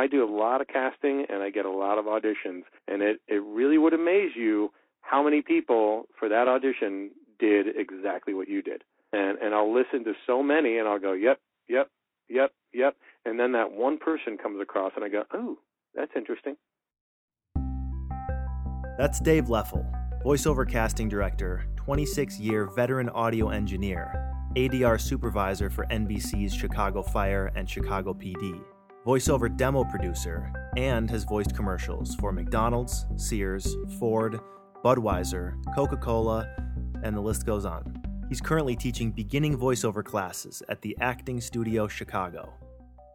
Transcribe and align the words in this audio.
I 0.00 0.06
do 0.06 0.24
a 0.24 0.30
lot 0.30 0.62
of 0.62 0.68
casting 0.68 1.26
and 1.28 1.42
I 1.42 1.50
get 1.50 1.66
a 1.66 1.70
lot 1.70 1.98
of 1.98 2.06
auditions, 2.06 2.62
and 2.88 3.02
it 3.02 3.20
it 3.28 3.42
really 3.44 3.76
would 3.76 3.92
amaze 3.92 4.32
you 4.34 4.70
how 5.02 5.22
many 5.22 5.42
people 5.42 6.04
for 6.18 6.28
that 6.28 6.48
audition 6.48 7.10
did 7.38 7.66
exactly 7.76 8.32
what 8.32 8.48
you 8.48 8.62
did. 8.62 8.82
And 9.12 9.38
and 9.38 9.54
I'll 9.54 9.72
listen 9.72 10.04
to 10.04 10.14
so 10.26 10.42
many, 10.42 10.78
and 10.78 10.88
I'll 10.88 10.98
go, 10.98 11.12
yep, 11.12 11.38
yep, 11.68 11.90
yep, 12.28 12.52
yep, 12.72 12.96
and 13.26 13.38
then 13.38 13.52
that 13.52 13.72
one 13.72 13.98
person 13.98 14.38
comes 14.38 14.58
across, 14.60 14.92
and 14.96 15.04
I 15.04 15.08
go, 15.08 15.24
oh, 15.34 15.58
that's 15.94 16.12
interesting. 16.16 16.56
That's 18.96 19.20
Dave 19.20 19.46
Leffel, 19.46 19.84
voiceover 20.24 20.68
casting 20.68 21.08
director, 21.08 21.66
26 21.76 22.38
year 22.38 22.66
veteran 22.74 23.10
audio 23.10 23.50
engineer, 23.50 24.32
ADR 24.56 24.98
supervisor 24.98 25.68
for 25.68 25.84
NBC's 25.86 26.54
Chicago 26.54 27.02
Fire 27.02 27.50
and 27.54 27.68
Chicago 27.68 28.14
PD, 28.14 28.60
voiceover 29.06 29.54
demo 29.56 29.82
producer, 29.84 30.52
and 30.76 31.10
has 31.10 31.24
voiced 31.24 31.56
commercials 31.56 32.14
for 32.16 32.32
McDonald's, 32.32 33.06
Sears, 33.16 33.74
Ford, 33.98 34.38
Budweiser, 34.84 35.54
Coca 35.74 35.96
Cola, 35.96 36.46
and 37.02 37.16
the 37.16 37.20
list 37.20 37.46
goes 37.46 37.64
on. 37.64 38.02
He's 38.28 38.42
currently 38.42 38.76
teaching 38.76 39.10
beginning 39.10 39.58
voiceover 39.58 40.04
classes 40.04 40.62
at 40.68 40.82
the 40.82 40.96
Acting 41.00 41.40
Studio 41.40 41.88
Chicago. 41.88 42.52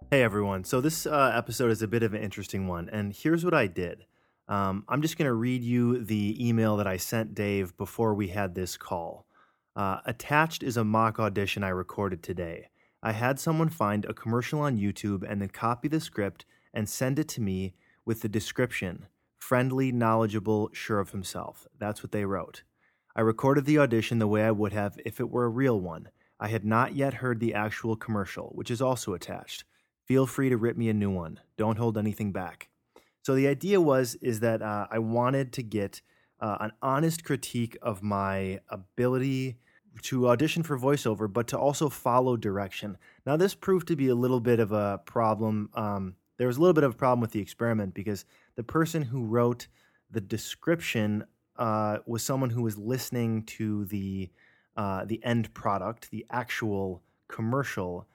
Hey 0.09 0.23
everyone, 0.23 0.63
so 0.63 0.81
this 0.81 1.05
uh, 1.05 1.31
episode 1.35 1.69
is 1.69 1.83
a 1.83 1.87
bit 1.87 2.01
of 2.01 2.15
an 2.15 2.21
interesting 2.21 2.67
one, 2.67 2.89
and 2.89 3.13
here's 3.13 3.45
what 3.45 3.53
I 3.53 3.67
did. 3.67 4.05
Um, 4.47 4.85
I'm 4.89 5.03
just 5.03 5.17
going 5.17 5.27
to 5.27 5.33
read 5.33 5.63
you 5.63 6.03
the 6.03 6.47
email 6.47 6.77
that 6.77 6.87
I 6.87 6.97
sent 6.97 7.35
Dave 7.35 7.77
before 7.77 8.15
we 8.15 8.29
had 8.29 8.55
this 8.55 8.75
call. 8.75 9.27
Uh, 9.75 9.99
attached 10.05 10.63
is 10.63 10.77
a 10.77 10.83
mock 10.83 11.19
audition 11.19 11.63
I 11.63 11.69
recorded 11.69 12.23
today. 12.23 12.69
I 13.05 13.11
had 13.11 13.39
someone 13.39 13.69
find 13.69 14.03
a 14.05 14.15
commercial 14.15 14.61
on 14.61 14.79
YouTube 14.79 15.23
and 15.29 15.39
then 15.39 15.49
copy 15.49 15.87
the 15.87 15.99
script 15.99 16.43
and 16.73 16.89
send 16.89 17.19
it 17.19 17.27
to 17.29 17.41
me 17.41 17.75
with 18.03 18.21
the 18.21 18.27
description 18.27 19.05
friendly, 19.37 19.91
knowledgeable, 19.91 20.71
sure 20.73 20.99
of 20.99 21.11
himself. 21.11 21.67
That's 21.77 22.01
what 22.01 22.11
they 22.11 22.25
wrote. 22.25 22.63
I 23.15 23.21
recorded 23.21 23.65
the 23.65 23.77
audition 23.77 24.17
the 24.17 24.25
way 24.25 24.43
I 24.43 24.49
would 24.49 24.73
have 24.73 24.97
if 25.05 25.19
it 25.19 25.29
were 25.29 25.45
a 25.45 25.49
real 25.49 25.79
one. 25.79 26.09
I 26.39 26.47
had 26.47 26.65
not 26.65 26.95
yet 26.95 27.13
heard 27.13 27.39
the 27.39 27.53
actual 27.53 27.95
commercial, 27.95 28.51
which 28.55 28.71
is 28.71 28.81
also 28.81 29.13
attached. 29.13 29.65
Feel 30.05 30.25
free 30.25 30.49
to 30.49 30.57
rip 30.57 30.75
me 30.75 30.89
a 30.89 30.93
new 30.95 31.11
one. 31.11 31.39
Don't 31.57 31.77
hold 31.77 31.99
anything 31.99 32.31
back. 32.31 32.69
So 33.21 33.35
the 33.35 33.47
idea 33.47 33.79
was 33.79 34.15
is 34.15 34.39
that 34.39 34.63
uh, 34.63 34.87
I 34.89 34.97
wanted 34.97 35.53
to 35.53 35.61
get 35.61 36.01
uh, 36.39 36.57
an 36.59 36.71
honest 36.81 37.23
critique 37.23 37.77
of 37.83 38.01
my 38.01 38.61
ability 38.67 39.57
to 40.03 40.29
audition 40.29 40.63
for 40.63 40.77
voiceover, 40.77 41.31
but 41.31 41.47
to 41.47 41.57
also 41.57 41.89
follow 41.89 42.37
direction. 42.37 42.97
Now 43.25 43.37
this 43.37 43.55
proved 43.55 43.87
to 43.87 43.95
be 43.95 44.07
a 44.09 44.15
little 44.15 44.39
bit 44.39 44.59
of 44.59 44.71
a 44.71 45.01
problem. 45.05 45.69
Um, 45.73 46.15
there 46.37 46.47
was 46.47 46.57
a 46.57 46.59
little 46.61 46.73
bit 46.73 46.83
of 46.83 46.93
a 46.93 46.97
problem 46.97 47.21
with 47.21 47.31
the 47.31 47.39
experiment 47.39 47.93
because 47.93 48.25
the 48.55 48.63
person 48.63 49.01
who 49.01 49.23
wrote 49.23 49.67
the 50.11 50.21
description 50.21 51.25
uh, 51.57 51.99
was 52.05 52.23
someone 52.23 52.49
who 52.49 52.63
was 52.63 52.77
listening 52.77 53.43
to 53.43 53.85
the 53.85 54.29
uh, 54.77 55.05
the 55.05 55.23
end 55.23 55.53
product, 55.53 56.11
the 56.11 56.25
actual 56.29 57.01
commercial, 57.29 58.05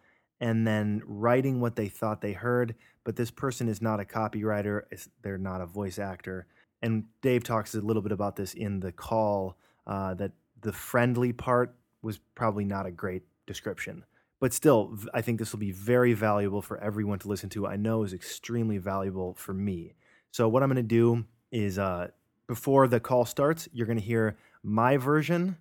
and 0.41 0.67
then 0.67 1.03
writing 1.07 1.61
what 1.61 1.75
they 1.75 1.89
thought 1.89 2.21
they 2.21 2.33
heard. 2.33 2.75
But 3.03 3.17
this 3.17 3.31
person 3.31 3.67
is 3.67 3.81
not 3.81 3.99
a 3.99 4.05
copywriter, 4.05 4.83
they're 5.23 5.39
not 5.39 5.63
a 5.63 5.67
voice 5.67 5.99
actor. 5.99 6.47
And 6.83 7.05
Dave 7.23 7.45
talks 7.45 7.75
a 7.75 7.81
little 7.81 8.03
bit 8.03 8.13
about 8.13 8.37
this 8.37 8.55
in 8.55 8.81
the 8.81 8.93
call 8.93 9.57
uh, 9.87 10.15
that 10.15 10.33
the 10.63 10.73
friendly 10.73 11.33
part 11.33 11.75
was 12.03 12.19
probably 12.35 12.65
not 12.65 12.87
a 12.87 12.91
great 12.91 13.23
description. 13.47 14.05
But 14.41 14.53
still, 14.55 14.97
I 15.13 15.21
think 15.21 15.39
this 15.39 15.53
will 15.53 15.61
be 15.61 15.73
very 15.73 16.15
valuable 16.15 16.63
for 16.63 16.79
everyone 16.79 17.19
to 17.21 17.29
listen 17.29 17.51
to. 17.51 17.67
I 17.67 17.77
know 17.77 18.05
is 18.05 18.15
extremely 18.15 18.79
valuable 18.79 19.35
for 19.35 19.53
me. 19.53 19.95
So, 20.31 20.49
what 20.49 20.63
I'm 20.63 20.71
going 20.71 20.77
to 20.77 20.83
do 20.83 21.25
is 21.53 21.79
uh, 21.79 22.09
before 22.47 22.89
the 22.89 23.01
call 23.01 23.27
starts, 23.27 23.69
you're 23.73 23.87
going 23.87 23.99
to 23.99 24.05
hear 24.05 24.39
my 24.63 24.97
version, 24.97 25.59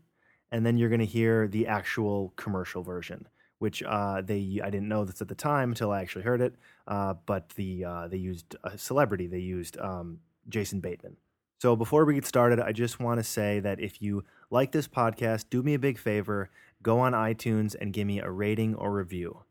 and 0.52 0.66
then 0.66 0.78
you're 0.78 0.90
going 0.90 1.00
to 1.00 1.06
hear 1.06 1.48
the 1.48 1.68
actual 1.68 2.34
commercial 2.38 2.84
version 2.84 3.28
which 3.60 3.84
uh, 3.84 4.22
they 4.22 4.60
I 4.64 4.70
didn't 4.70 4.88
know 4.88 5.06
this 5.06 5.22
at 5.22 5.28
the 5.28 5.36
time 5.36 5.72
until 5.72 5.92
I 5.92 6.02
actually 6.02 6.24
heard 6.24 6.42
it. 6.42 6.56
Uh, 6.88 7.14
but 7.26 7.50
the 7.50 7.86
uh, 7.86 8.08
they 8.08 8.18
used 8.18 8.56
a 8.64 8.78
celebrity. 8.78 9.28
They 9.28 9.40
used 9.40 9.78
um, 9.78 10.20
Jason 10.48 10.80
Bateman. 10.80 11.18
So 11.60 11.76
before 11.76 12.06
we 12.06 12.16
get 12.16 12.26
started, 12.26 12.60
I 12.60 12.72
just 12.72 13.00
want 13.00 13.20
to 13.20 13.24
say 13.24 13.60
that 13.60 13.82
if 13.82 14.02
you 14.02 14.24
like 14.50 14.72
this 14.72 14.88
podcast, 14.88 15.46
do 15.50 15.64
me 15.64 15.74
a 15.74 15.80
big 15.80 15.98
favor, 15.98 16.50
go 16.82 17.00
on 17.00 17.14
iTunes 17.14 17.76
and 17.80 17.94
give 17.94 18.08
me 18.08 18.20
a 18.20 18.30
rating 18.30 18.76
or 18.76 18.92
review. 18.92 19.44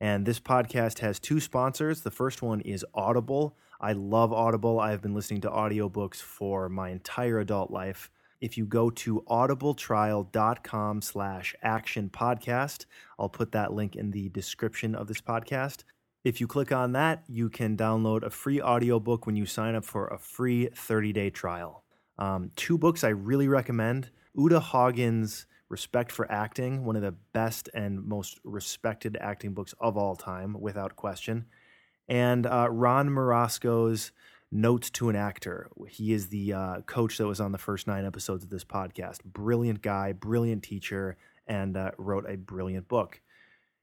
And 0.00 0.26
this 0.26 0.40
podcast 0.40 0.98
has 0.98 1.18
two 1.18 1.40
sponsors. 1.40 2.02
The 2.02 2.10
first 2.10 2.42
one 2.42 2.60
is 2.60 2.84
Audible. 2.94 3.56
I 3.80 3.92
love 3.92 4.32
Audible. 4.32 4.80
I've 4.80 5.02
been 5.02 5.14
listening 5.14 5.40
to 5.42 5.50
audiobooks 5.50 6.16
for 6.16 6.68
my 6.68 6.90
entire 6.90 7.40
adult 7.40 7.70
life 7.70 8.10
if 8.40 8.58
you 8.58 8.66
go 8.66 8.90
to 8.90 9.22
audibletrial.com 9.28 11.02
slash 11.02 11.54
action 11.62 12.10
podcast 12.10 12.84
i'll 13.18 13.28
put 13.28 13.52
that 13.52 13.72
link 13.72 13.96
in 13.96 14.10
the 14.10 14.28
description 14.30 14.94
of 14.94 15.06
this 15.06 15.20
podcast 15.20 15.84
if 16.24 16.40
you 16.40 16.46
click 16.46 16.72
on 16.72 16.92
that 16.92 17.22
you 17.28 17.48
can 17.48 17.76
download 17.76 18.22
a 18.22 18.30
free 18.30 18.60
audiobook 18.60 19.26
when 19.26 19.36
you 19.36 19.46
sign 19.46 19.74
up 19.74 19.84
for 19.84 20.08
a 20.08 20.18
free 20.18 20.68
30-day 20.74 21.30
trial 21.30 21.84
um, 22.18 22.50
two 22.56 22.76
books 22.76 23.04
i 23.04 23.08
really 23.08 23.48
recommend 23.48 24.10
uta 24.36 24.60
hagen's 24.60 25.46
respect 25.68 26.12
for 26.12 26.30
acting 26.30 26.84
one 26.84 26.96
of 26.96 27.02
the 27.02 27.14
best 27.32 27.68
and 27.74 28.04
most 28.04 28.38
respected 28.44 29.16
acting 29.20 29.52
books 29.52 29.74
of 29.80 29.96
all 29.96 30.14
time 30.14 30.56
without 30.58 30.94
question 30.94 31.46
and 32.08 32.46
uh, 32.46 32.68
ron 32.70 33.08
marasco's 33.08 34.12
Notes 34.52 34.90
to 34.90 35.08
an 35.08 35.16
Actor. 35.16 35.68
He 35.88 36.12
is 36.12 36.28
the 36.28 36.52
uh, 36.52 36.80
coach 36.82 37.18
that 37.18 37.26
was 37.26 37.40
on 37.40 37.50
the 37.50 37.58
first 37.58 37.88
nine 37.88 38.06
episodes 38.06 38.44
of 38.44 38.50
this 38.50 38.64
podcast. 38.64 39.24
Brilliant 39.24 39.82
guy, 39.82 40.12
brilliant 40.12 40.62
teacher, 40.62 41.16
and 41.48 41.76
uh, 41.76 41.90
wrote 41.98 42.26
a 42.28 42.36
brilliant 42.36 42.86
book. 42.86 43.20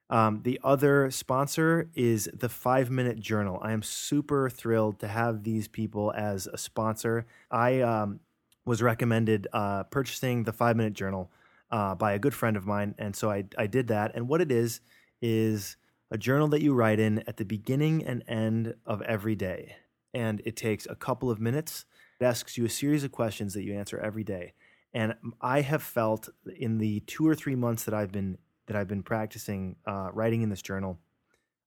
Um, 0.09 0.42
the 0.44 0.62
other 0.63 1.12
sponsor 1.12 1.90
is 1.96 2.30
the 2.34 2.47
Five 2.47 2.90
Minute 2.90 3.19
Journal. 3.19 3.59
I 3.62 3.74
am 3.74 3.84
super 3.84 4.50
thrilled 4.50 5.00
to 5.00 5.08
have 5.08 5.44
these 5.44 5.68
people 5.68 6.13
as 6.16 6.47
a 6.47 6.58
sponsor. 6.58 7.25
I 7.52 7.81
um, 7.81 8.22
was 8.66 8.81
recommended 8.81 9.47
uh, 9.53 9.84
purchasing 9.84 10.44
the 10.44 10.53
Five 10.53 10.75
Minute 10.75 10.94
Journal 10.94 11.31
uh, 11.72 11.96
by 11.96 12.13
a 12.13 12.19
good 12.19 12.34
friend 12.34 12.56
of 12.56 12.66
mine, 12.66 12.96
and 12.97 13.16
so 13.16 13.29
I, 13.29 13.46
I 13.57 13.68
did 13.68 13.88
that. 13.88 14.16
And 14.16 14.28
what 14.28 14.41
it 14.41 14.51
is 14.51 14.81
is 15.22 15.78
a 16.12 16.18
journal 16.18 16.47
that 16.50 16.62
you 16.62 16.74
write 16.74 17.00
in 17.00 17.24
at 17.28 17.38
the 17.38 17.46
beginning 17.46 18.03
and 18.03 18.24
end 18.28 18.75
of 18.85 19.01
every 19.03 19.35
day 19.35 19.75
and 20.13 20.41
it 20.46 20.56
takes 20.56 20.85
a 20.90 20.96
couple 20.96 21.29
of 21.29 21.40
minutes. 21.40 21.85
It 22.19 22.25
asks 22.25 22.57
you 22.57 22.66
a 22.66 22.69
series 22.69 23.03
of 23.03 23.12
questions 23.12 23.53
that 23.53 23.63
you 23.63 23.74
answer 23.74 24.00
every 24.00 24.24
day. 24.24 24.53
And 24.94 25.16
I 25.41 25.62
have 25.62 25.81
felt 25.81 26.30
in 26.45 26.78
the 26.78 27.00
two 27.01 27.28
or 27.28 27.34
three 27.34 27.56
months 27.56 27.84
that 27.85 27.94
I've 27.94 28.12
been 28.12 28.38
that 28.68 28.78
I've 28.78 28.88
been 28.88 29.03
practicing 29.03 29.75
uh, 29.85 30.09
writing 30.13 30.41
in 30.41 30.50
this 30.50 30.62
journal, 30.62 30.97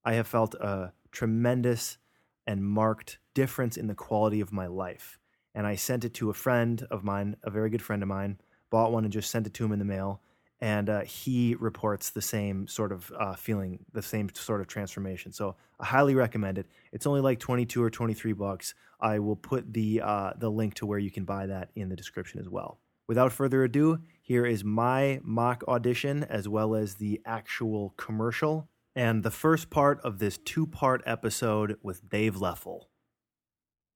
I 0.03 0.15
have 0.15 0.27
felt 0.27 0.55
a 0.55 0.93
tremendous 1.13 1.99
and 2.47 2.65
marked 2.65 3.19
difference 3.34 3.77
in 3.77 3.87
the 3.87 3.95
quality 3.95 4.41
of 4.41 4.51
my 4.51 4.67
life. 4.67 5.19
And 5.56 5.67
I 5.67 5.75
sent 5.75 6.05
it 6.05 6.15
to 6.15 6.31
a 6.31 6.34
friend 6.34 6.87
of 6.93 7.03
mine, 7.03 7.37
a 7.43 7.50
very 7.50 7.71
good 7.71 7.83
friend 7.83 8.03
of 8.03 8.09
mine, 8.09 8.39
bought 8.71 8.93
one 8.93 9.03
and 9.03 9.12
just 9.12 9.31
sent 9.31 9.49
it 9.49 9.55
to 9.55 9.65
him 9.65 9.72
in 9.72 9.81
the 9.81 9.84
mail 9.84 10.21
and 10.61 10.89
uh, 10.89 11.00
he 11.00 11.55
reports 11.59 12.11
the 12.11 12.22
same 12.22 12.67
sort 12.67 12.93
of 12.93 13.12
uh, 13.19 13.34
feeling, 13.34 13.84
the 13.93 14.03
same 14.03 14.31
sort 14.34 14.61
of 14.61 14.66
transformation. 14.66 15.33
So 15.33 15.56
I 15.78 15.84
highly 15.84 16.15
recommend 16.15 16.59
it. 16.59 16.66
It's 16.93 17.06
only 17.06 17.21
like 17.21 17.39
twenty 17.39 17.66
two 17.66 17.83
or 17.83 17.91
twenty 17.91 18.15
three 18.15 18.33
bucks. 18.33 18.75
I 19.00 19.19
will 19.19 19.37
put 19.37 19.72
the 19.72 20.00
uh, 20.03 20.33
the 20.39 20.50
link 20.50 20.75
to 20.75 20.87
where 20.87 20.99
you 20.99 21.11
can 21.11 21.25
buy 21.25 21.47
that 21.47 21.71
in 21.75 21.89
the 21.89 21.97
description 21.97 22.41
as 22.41 22.49
well. 22.49 22.78
Without 23.06 23.33
further 23.33 23.62
ado, 23.65 24.00
here 24.22 24.47
is 24.47 24.65
my 24.65 25.21
mock 25.22 25.62
audition 25.69 26.25
as 26.25 26.49
well 26.49 26.75
as 26.75 26.95
the 26.95 27.21
actual 27.25 27.95
commercial 27.97 28.69
and 28.97 29.22
the 29.22 29.31
first 29.31 29.69
part 29.69 30.00
of 30.00 30.19
this 30.19 30.39
two 30.39 30.66
part 30.66 31.03
episode 31.05 31.77
with 31.83 32.09
Dave 32.09 32.37
Leffel. 32.37 32.87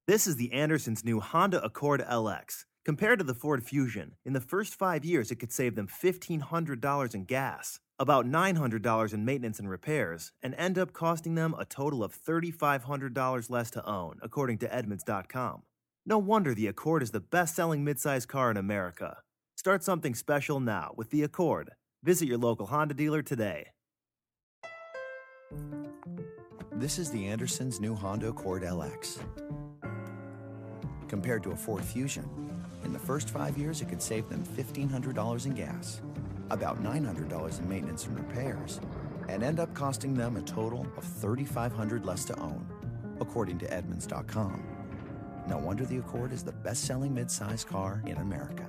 This 0.07 0.27
is 0.27 0.37
the 0.37 0.53
Andersons' 0.53 1.05
new 1.05 1.21
Honda 1.21 1.63
Accord 1.63 2.01
LX. 2.01 2.65
Compared 2.85 3.19
to 3.19 3.25
the 3.25 3.35
Ford 3.35 3.63
Fusion, 3.63 4.17
in 4.25 4.33
the 4.33 4.41
first 4.41 4.75
five 4.75 5.05
years, 5.05 5.31
it 5.31 5.37
could 5.37 5.53
save 5.53 5.77
them 5.77 5.87
$1,500 5.87 7.15
in 7.15 7.25
gas, 7.25 7.79
about 7.99 8.27
$900 8.27 9.15
in 9.15 9.25
maintenance 9.25 9.59
and 9.61 9.69
repairs, 9.69 10.33
and 10.43 10.55
end 10.55 10.79
up 10.79 10.93
costing 10.93 11.35
them 11.35 11.55
a 11.59 11.67
total 11.67 12.03
of 12.03 12.17
$3,500 12.17 13.51
less 13.51 13.71
to 13.71 13.87
own, 13.87 14.19
according 14.23 14.59
to 14.59 14.75
Edmunds.com. 14.75 15.63
No 16.07 16.19
wonder 16.19 16.55
the 16.55 16.67
Accord 16.67 17.03
is 17.03 17.11
the 17.11 17.21
best 17.21 17.55
selling 17.55 17.85
midsize 17.85 18.27
car 18.27 18.51
in 18.51 18.57
America. 18.57 19.19
Start 19.57 19.85
something 19.85 20.15
special 20.15 20.59
now 20.59 20.93
with 20.97 21.11
the 21.11 21.23
Accord. 21.23 21.71
Visit 22.03 22.27
your 22.27 22.39
local 22.39 22.67
Honda 22.67 22.95
dealer 22.95 23.23
today. 23.23 23.69
This 26.73 26.99
is 26.99 27.11
the 27.11 27.27
Andersons' 27.27 27.79
new 27.79 27.95
Honda 27.95 28.29
Accord 28.29 28.63
LX. 28.63 29.21
Compared 31.11 31.43
to 31.43 31.51
a 31.51 31.57
Ford 31.57 31.85
Fusion, 31.85 32.25
in 32.85 32.93
the 32.93 32.99
first 32.99 33.31
five 33.31 33.59
years, 33.59 33.83
it 33.83 33.89
could 33.89 34.01
save 34.01 34.29
them 34.29 34.45
$1,500 34.57 35.45
in 35.45 35.55
gas, 35.55 36.01
about 36.51 36.81
$900 36.85 37.59
in 37.59 37.69
maintenance 37.69 38.07
and 38.07 38.17
repairs, 38.17 38.81
and 39.29 39.43
end 39.43 39.59
up 39.59 39.75
costing 39.75 40.15
them 40.15 40.37
a 40.37 40.43
total 40.43 40.87
of 40.97 41.05
$3,500 41.05 42.05
less 42.05 42.25
to 42.27 42.39
own. 42.39 42.65
according 43.21 43.59
to 43.59 43.67
Edmunds.com. 43.67 44.63
No 45.49 45.59
wonder 45.59 45.85
the 45.85 45.99
Accord 45.99 46.33
is 46.33 46.43
the 46.45 46.53
best 46.53 46.85
selling 46.85 47.13
midsize 47.13 47.67
car 47.67 48.03
in 48.07 48.17
America. 48.17 48.67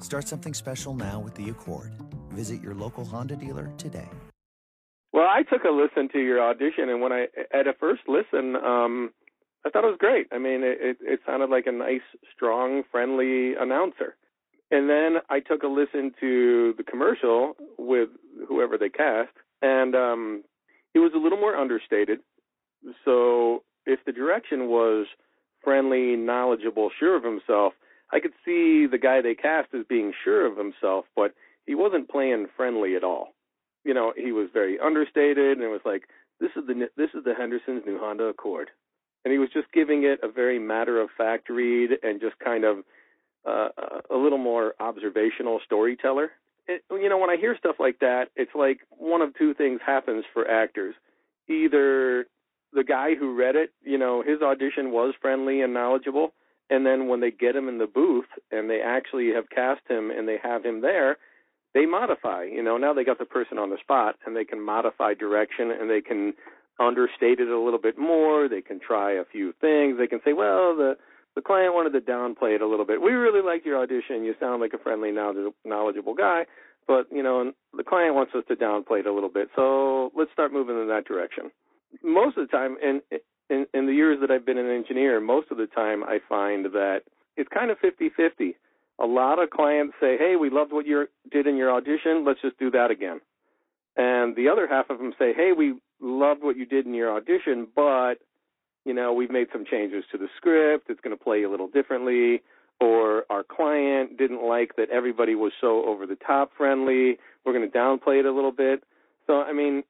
Start 0.00 0.28
something 0.28 0.52
special 0.52 0.92
now 0.92 1.20
with 1.20 1.34
the 1.34 1.48
Accord. 1.48 1.92
Visit 2.30 2.60
your 2.60 2.74
local 2.74 3.04
Honda 3.04 3.36
dealer 3.36 3.72
today. 3.78 4.08
Well, 5.12 5.24
I 5.24 5.44
took 5.44 5.64
a 5.64 5.70
listen 5.70 6.10
to 6.10 6.18
your 6.18 6.42
audition, 6.42 6.90
and 6.90 7.00
when 7.00 7.12
I, 7.12 7.28
at 7.54 7.66
a 7.66 7.72
first 7.72 8.02
listen, 8.06 8.56
um, 8.56 9.12
I 9.66 9.70
thought 9.70 9.82
it 9.82 9.88
was 9.88 9.98
great. 9.98 10.28
I 10.30 10.38
mean, 10.38 10.62
it, 10.62 10.78
it, 10.80 10.96
it 11.00 11.20
sounded 11.26 11.50
like 11.50 11.66
a 11.66 11.72
nice, 11.72 12.06
strong, 12.32 12.84
friendly 12.92 13.54
announcer. 13.58 14.14
And 14.70 14.88
then 14.88 15.16
I 15.28 15.40
took 15.40 15.64
a 15.64 15.66
listen 15.66 16.12
to 16.20 16.74
the 16.76 16.84
commercial 16.84 17.56
with 17.76 18.10
whoever 18.48 18.78
they 18.78 18.88
cast, 18.88 19.32
and 19.62 19.94
um, 19.96 20.44
it 20.94 21.00
was 21.00 21.12
a 21.14 21.18
little 21.18 21.38
more 21.38 21.56
understated. 21.56 22.20
So 23.04 23.64
if 23.86 24.00
the 24.06 24.12
direction 24.12 24.68
was 24.68 25.06
friendly, 25.62 26.14
knowledgeable, 26.16 26.90
sure 26.96 27.16
of 27.16 27.24
himself, 27.24 27.72
I 28.12 28.20
could 28.20 28.34
see 28.44 28.86
the 28.86 28.98
guy 29.02 29.20
they 29.20 29.34
cast 29.34 29.74
as 29.74 29.84
being 29.88 30.12
sure 30.22 30.46
of 30.46 30.56
himself, 30.56 31.06
but 31.16 31.34
he 31.66 31.74
wasn't 31.74 32.08
playing 32.08 32.46
friendly 32.56 32.94
at 32.94 33.02
all. 33.02 33.34
You 33.84 33.94
know, 33.94 34.12
he 34.16 34.30
was 34.30 34.48
very 34.52 34.78
understated, 34.78 35.58
and 35.58 35.62
it 35.62 35.68
was 35.68 35.80
like, 35.84 36.08
"This 36.40 36.50
is 36.56 36.66
the 36.66 36.88
this 36.96 37.10
is 37.14 37.24
the 37.24 37.34
Henderson's 37.34 37.84
new 37.84 37.98
Honda 37.98 38.24
Accord," 38.24 38.70
and 39.26 39.32
he 39.32 39.40
was 39.40 39.48
just 39.52 39.66
giving 39.72 40.04
it 40.04 40.20
a 40.22 40.28
very 40.28 40.60
matter 40.60 41.00
of 41.00 41.08
fact 41.18 41.50
read 41.50 41.90
and 42.04 42.20
just 42.20 42.38
kind 42.38 42.62
of 42.62 42.84
uh, 43.44 43.70
a 44.08 44.16
little 44.16 44.38
more 44.38 44.74
observational 44.78 45.58
storyteller. 45.64 46.30
It, 46.68 46.84
you 46.92 47.08
know, 47.08 47.18
when 47.18 47.28
I 47.28 47.36
hear 47.36 47.56
stuff 47.58 47.74
like 47.80 47.98
that, 47.98 48.26
it's 48.36 48.52
like 48.54 48.78
one 48.90 49.22
of 49.22 49.36
two 49.36 49.52
things 49.52 49.80
happens 49.84 50.24
for 50.32 50.48
actors. 50.48 50.94
Either 51.48 52.26
the 52.72 52.84
guy 52.84 53.16
who 53.16 53.34
read 53.34 53.56
it, 53.56 53.70
you 53.82 53.98
know, 53.98 54.22
his 54.22 54.42
audition 54.42 54.92
was 54.92 55.12
friendly 55.20 55.60
and 55.60 55.74
knowledgeable, 55.74 56.32
and 56.70 56.86
then 56.86 57.08
when 57.08 57.18
they 57.18 57.32
get 57.32 57.56
him 57.56 57.68
in 57.68 57.78
the 57.78 57.88
booth 57.88 58.30
and 58.52 58.70
they 58.70 58.80
actually 58.80 59.32
have 59.34 59.50
cast 59.50 59.80
him 59.88 60.12
and 60.12 60.28
they 60.28 60.38
have 60.40 60.64
him 60.64 60.82
there, 60.82 61.16
they 61.74 61.84
modify. 61.84 62.44
You 62.44 62.62
know, 62.62 62.76
now 62.76 62.94
they 62.94 63.02
got 63.02 63.18
the 63.18 63.24
person 63.24 63.58
on 63.58 63.70
the 63.70 63.78
spot 63.80 64.14
and 64.24 64.36
they 64.36 64.44
can 64.44 64.60
modify 64.60 65.14
direction 65.14 65.72
and 65.72 65.90
they 65.90 66.00
can 66.00 66.34
understate 66.78 67.40
it 67.40 67.48
a 67.48 67.58
little 67.58 67.80
bit 67.80 67.98
more. 67.98 68.48
They 68.48 68.60
can 68.60 68.80
try 68.80 69.12
a 69.12 69.24
few 69.24 69.52
things. 69.60 69.98
They 69.98 70.06
can 70.06 70.20
say, 70.24 70.32
well, 70.32 70.76
the 70.76 70.96
the 71.34 71.42
client 71.42 71.74
wanted 71.74 71.92
to 71.92 72.00
downplay 72.00 72.54
it 72.54 72.62
a 72.62 72.66
little 72.66 72.86
bit. 72.86 73.02
We 73.02 73.12
really 73.12 73.42
liked 73.42 73.66
your 73.66 73.80
audition. 73.80 74.24
You 74.24 74.34
sound 74.40 74.62
like 74.62 74.72
a 74.72 74.78
friendly, 74.78 75.12
knowledgeable 75.12 76.14
guy, 76.14 76.46
but 76.88 77.06
you 77.12 77.22
know, 77.22 77.52
the 77.76 77.84
client 77.84 78.14
wants 78.14 78.32
us 78.34 78.42
to 78.48 78.56
downplay 78.56 79.00
it 79.00 79.06
a 79.06 79.12
little 79.12 79.28
bit. 79.28 79.48
So 79.54 80.10
let's 80.16 80.32
start 80.32 80.52
moving 80.52 80.80
in 80.80 80.88
that 80.88 81.04
direction. 81.06 81.50
Most 82.02 82.38
of 82.38 82.48
the 82.48 82.56
time, 82.56 82.76
in 82.82 83.00
in, 83.50 83.66
in 83.74 83.86
the 83.86 83.92
years 83.92 84.18
that 84.20 84.30
I've 84.30 84.46
been 84.46 84.58
an 84.58 84.70
engineer, 84.70 85.20
most 85.20 85.50
of 85.50 85.58
the 85.58 85.66
time 85.66 86.02
I 86.02 86.18
find 86.28 86.64
that 86.66 87.02
it's 87.36 87.48
kind 87.52 87.70
of 87.70 87.76
50-50. 87.78 88.54
A 88.98 89.06
lot 89.06 89.40
of 89.40 89.50
clients 89.50 89.94
say, 90.00 90.16
"Hey, 90.16 90.36
we 90.36 90.48
loved 90.48 90.72
what 90.72 90.86
you 90.86 91.06
did 91.30 91.46
in 91.46 91.56
your 91.56 91.70
audition. 91.70 92.24
Let's 92.24 92.40
just 92.40 92.58
do 92.58 92.70
that 92.70 92.90
again." 92.90 93.20
And 93.94 94.34
the 94.36 94.48
other 94.48 94.66
half 94.66 94.88
of 94.88 94.98
them 94.98 95.12
say, 95.18 95.34
"Hey, 95.34 95.52
we 95.52 95.74
loved 96.00 96.42
what 96.42 96.56
you 96.56 96.66
did 96.66 96.86
in 96.86 96.94
your 96.94 97.14
audition, 97.14 97.66
but 97.74 98.16
you 98.84 98.94
know, 98.94 99.12
we've 99.12 99.32
made 99.32 99.48
some 99.52 99.64
changes 99.68 100.04
to 100.12 100.18
the 100.18 100.28
script. 100.36 100.88
It's 100.88 101.00
going 101.00 101.16
to 101.16 101.22
play 101.22 101.42
a 101.42 101.50
little 101.50 101.66
differently. 101.66 102.40
Or 102.78 103.24
our 103.30 103.42
client 103.42 104.16
didn't 104.16 104.46
like 104.46 104.76
that 104.76 104.90
everybody 104.90 105.34
was 105.34 105.52
so 105.60 105.84
over 105.86 106.06
the 106.06 106.14
top 106.14 106.52
friendly. 106.56 107.18
We're 107.44 107.52
going 107.52 107.68
to 107.68 107.76
downplay 107.76 108.20
it 108.20 108.26
a 108.26 108.32
little 108.32 108.52
bit. 108.52 108.84
So, 109.26 109.40
I 109.40 109.52
mean, 109.52 109.82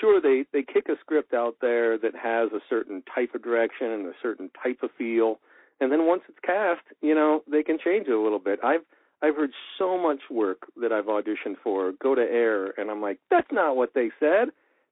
sure, 0.00 0.20
they, 0.20 0.46
they 0.52 0.64
kick 0.64 0.88
a 0.88 0.98
script 1.00 1.32
out 1.32 1.56
there 1.60 1.96
that 1.98 2.14
has 2.16 2.50
a 2.52 2.60
certain 2.68 3.04
type 3.14 3.34
of 3.34 3.42
direction 3.42 3.90
and 3.90 4.06
a 4.06 4.14
certain 4.20 4.50
type 4.60 4.78
of 4.82 4.90
feel. 4.98 5.38
And 5.80 5.92
then 5.92 6.06
once 6.06 6.22
it's 6.28 6.38
cast, 6.44 6.82
you 7.02 7.14
know, 7.14 7.44
they 7.48 7.62
can 7.62 7.78
change 7.78 8.08
it 8.08 8.12
a 8.12 8.20
little 8.20 8.38
bit. 8.38 8.58
I've, 8.64 8.82
I've 9.22 9.36
heard 9.36 9.52
so 9.78 9.96
much 9.96 10.22
work 10.30 10.66
that 10.80 10.92
I've 10.92 11.06
auditioned 11.06 11.56
for 11.62 11.92
go 12.02 12.14
to 12.14 12.22
air, 12.22 12.78
and 12.80 12.90
I'm 12.90 13.00
like, 13.00 13.18
that's 13.30 13.52
not 13.52 13.76
what 13.76 13.94
they 13.94 14.10
said. 14.18 14.48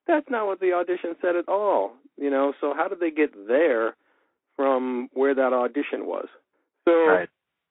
That's 0.07 0.29
not 0.29 0.47
what 0.47 0.61
the 0.61 0.73
audition 0.73 1.15
said 1.21 1.37
at 1.37 1.49
all. 1.49 1.93
You 2.17 2.31
know, 2.31 2.53
so 2.61 2.75
how 2.77 2.89
did 2.89 3.01
they 3.01 3.11
get 3.11 3.31
there 3.49 3.97
from 4.57 5.09
where 5.13 5.35
that 5.35 5.53
audition 5.53 6.07
was? 6.07 6.29
So 6.85 6.93
right. 7.07 7.29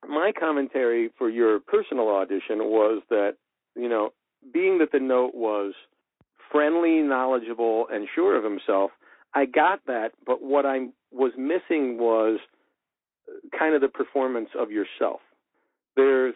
my 0.08 0.32
commentary 0.38 1.10
for 1.18 1.30
your 1.30 1.60
personal 1.60 2.10
audition 2.10 2.60
was 2.60 3.04
that, 3.10 3.36
you 3.76 3.90
know, 3.90 4.14
being 4.54 4.80
that 4.80 4.92
the 4.92 5.00
note 5.00 5.36
was 5.36 5.74
friendly, 6.52 7.02
knowledgeable, 7.02 7.88
and 7.92 8.08
sure 8.14 8.36
of 8.36 8.44
himself, 8.44 8.92
I 9.34 9.46
got 9.46 9.86
that, 9.88 10.12
but 10.26 10.42
what 10.42 10.66
I 10.66 10.88
was 11.12 11.32
missing 11.38 11.98
was 11.98 12.40
kind 13.58 13.76
of 13.76 13.82
the 13.82 13.88
performance 13.88 14.50
of 14.58 14.72
yourself. 14.72 15.22
There's 15.96 16.34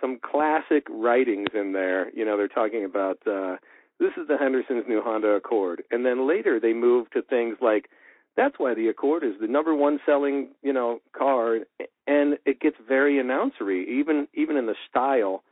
some 0.00 0.18
classic 0.22 0.86
writings 0.88 1.48
in 1.54 1.72
there. 1.72 2.10
You 2.14 2.24
know, 2.24 2.36
they're 2.36 2.48
talking 2.48 2.84
about 2.84 3.18
uh 3.26 3.56
this 4.00 4.12
is 4.16 4.28
the 4.28 4.36
Henderson's 4.36 4.84
new 4.88 5.00
Honda 5.02 5.28
Accord. 5.28 5.82
And 5.90 6.04
then 6.04 6.28
later 6.28 6.58
they 6.60 6.72
moved 6.72 7.12
to 7.12 7.22
things 7.22 7.56
like 7.60 7.88
that's 8.36 8.58
why 8.58 8.74
the 8.74 8.88
Accord 8.88 9.22
is 9.22 9.34
the 9.40 9.46
number 9.46 9.74
one 9.74 10.00
selling, 10.04 10.48
you 10.62 10.72
know, 10.72 11.00
car 11.16 11.60
and 12.06 12.38
it 12.44 12.60
gets 12.60 12.76
very 12.86 13.22
announcery, 13.22 13.86
even 13.86 14.28
even 14.34 14.56
in 14.56 14.66
the 14.66 14.74
style 14.88 15.42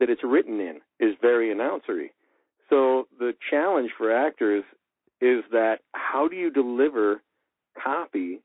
that 0.00 0.10
it's 0.10 0.24
written 0.24 0.60
in 0.60 0.80
is 0.98 1.14
very 1.20 1.54
announcery. 1.54 2.10
So 2.68 3.06
the 3.18 3.34
challenge 3.50 3.90
for 3.96 4.12
actors 4.12 4.64
is 5.20 5.44
that 5.52 5.78
how 5.92 6.28
do 6.28 6.36
you 6.36 6.50
deliver 6.50 7.22
copy 7.82 8.40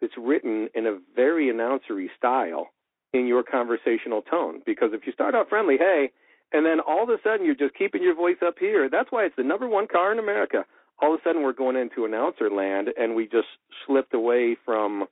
that's 0.00 0.14
written 0.16 0.68
in 0.74 0.86
a 0.86 0.98
very 1.14 1.52
announcery 1.52 2.06
style 2.16 2.68
in 3.12 3.26
your 3.26 3.42
conversational 3.42 4.22
tone? 4.22 4.60
Because 4.64 4.90
if 4.92 5.06
you 5.06 5.12
start 5.12 5.34
out 5.34 5.48
friendly, 5.48 5.76
hey, 5.78 6.10
and 6.54 6.64
then 6.64 6.78
all 6.78 7.02
of 7.02 7.08
a 7.08 7.18
sudden 7.24 7.44
you're 7.44 7.56
just 7.56 7.74
keeping 7.74 8.00
your 8.00 8.14
voice 8.14 8.36
up 8.46 8.54
here. 8.60 8.88
That's 8.88 9.10
why 9.10 9.24
it's 9.24 9.34
the 9.36 9.42
number 9.42 9.68
one 9.68 9.88
car 9.88 10.12
in 10.12 10.20
America. 10.20 10.64
All 11.02 11.12
of 11.12 11.20
a 11.20 11.22
sudden 11.24 11.42
we're 11.42 11.52
going 11.52 11.76
into 11.76 12.04
announcer 12.04 12.48
land 12.48 12.88
and 12.96 13.16
we 13.16 13.24
just 13.24 13.48
slipped 13.84 14.14
away 14.14 14.56
from 14.64 15.06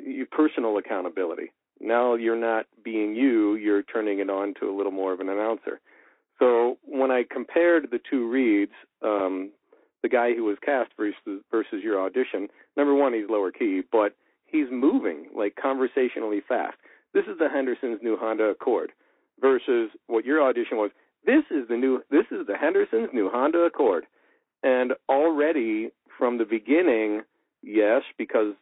your 0.00 0.26
personal 0.26 0.78
accountability. 0.78 1.50
Now 1.80 2.14
you're 2.14 2.38
not 2.38 2.66
being 2.84 3.16
you, 3.16 3.56
you're 3.56 3.82
turning 3.82 4.20
it 4.20 4.30
on 4.30 4.54
to 4.60 4.70
a 4.70 4.76
little 4.76 4.92
more 4.92 5.12
of 5.12 5.18
an 5.18 5.28
announcer. 5.28 5.80
So 6.38 6.78
when 6.84 7.10
I 7.10 7.24
compared 7.28 7.90
the 7.90 7.98
two 8.08 8.30
reads, 8.30 8.72
um, 9.02 9.50
the 10.04 10.08
guy 10.08 10.32
who 10.32 10.44
was 10.44 10.58
cast 10.64 10.92
versus, 10.96 11.42
versus 11.50 11.80
your 11.82 12.00
audition, 12.00 12.46
number 12.76 12.94
one, 12.94 13.12
he's 13.12 13.28
lower 13.28 13.50
key, 13.50 13.82
but 13.90 14.14
he's 14.46 14.66
moving 14.70 15.26
like 15.36 15.56
conversationally 15.60 16.40
fast. 16.48 16.76
This 17.14 17.24
is 17.24 17.36
the 17.40 17.48
Henderson's 17.48 17.98
new 18.00 18.16
Honda 18.16 18.44
Accord 18.44 18.92
versus 19.40 19.90
what 20.06 20.24
your 20.24 20.42
audition 20.42 20.76
was. 20.76 20.90
This 21.24 21.44
is 21.50 21.68
the 21.68 21.76
new. 21.76 22.02
This 22.10 22.26
is 22.30 22.46
the 22.46 22.56
Henderson's 22.56 23.10
new 23.12 23.28
Honda 23.30 23.60
Accord, 23.60 24.04
and 24.62 24.92
already 25.08 25.90
from 26.16 26.38
the 26.38 26.44
beginning, 26.44 27.22
yes, 27.62 28.02
because 28.16 28.54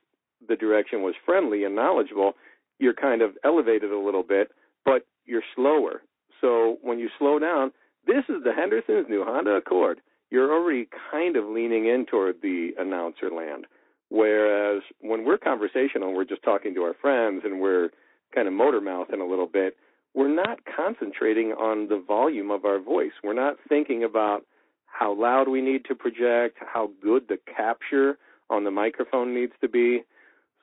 the 0.46 0.56
direction 0.56 1.02
was 1.02 1.14
friendly 1.24 1.64
and 1.64 1.74
knowledgeable, 1.74 2.32
you're 2.78 2.94
kind 2.94 3.22
of 3.22 3.30
elevated 3.44 3.90
a 3.90 3.98
little 3.98 4.22
bit, 4.22 4.50
but 4.84 5.06
you're 5.24 5.42
slower. 5.54 6.02
So 6.40 6.78
when 6.82 6.98
you 6.98 7.08
slow 7.18 7.38
down, 7.38 7.72
this 8.06 8.24
is 8.28 8.44
the 8.44 8.52
Henderson's 8.52 9.06
new 9.08 9.24
Honda 9.24 9.52
Accord. 9.52 10.00
You're 10.30 10.52
already 10.52 10.88
kind 11.10 11.36
of 11.36 11.46
leaning 11.46 11.86
in 11.86 12.04
toward 12.04 12.36
the 12.42 12.70
announcer 12.78 13.30
land. 13.30 13.66
Whereas 14.08 14.82
when 15.00 15.24
we're 15.24 15.38
conversational, 15.38 16.14
we're 16.14 16.24
just 16.24 16.42
talking 16.42 16.74
to 16.74 16.82
our 16.82 16.94
friends 17.00 17.42
and 17.44 17.60
we're 17.60 17.90
kind 18.34 18.46
of 18.46 18.54
motor 18.54 18.80
mouthing 18.80 19.20
a 19.20 19.26
little 19.26 19.46
bit 19.46 19.76
we're 20.16 20.34
not 20.34 20.60
concentrating 20.64 21.52
on 21.52 21.88
the 21.88 22.02
volume 22.04 22.50
of 22.50 22.64
our 22.64 22.80
voice. 22.80 23.12
We're 23.22 23.34
not 23.34 23.56
thinking 23.68 24.02
about 24.02 24.44
how 24.86 25.14
loud 25.14 25.46
we 25.46 25.60
need 25.60 25.84
to 25.84 25.94
project, 25.94 26.56
how 26.60 26.90
good 27.02 27.28
the 27.28 27.38
capture 27.54 28.16
on 28.48 28.64
the 28.64 28.70
microphone 28.70 29.34
needs 29.34 29.52
to 29.60 29.68
be. 29.68 30.00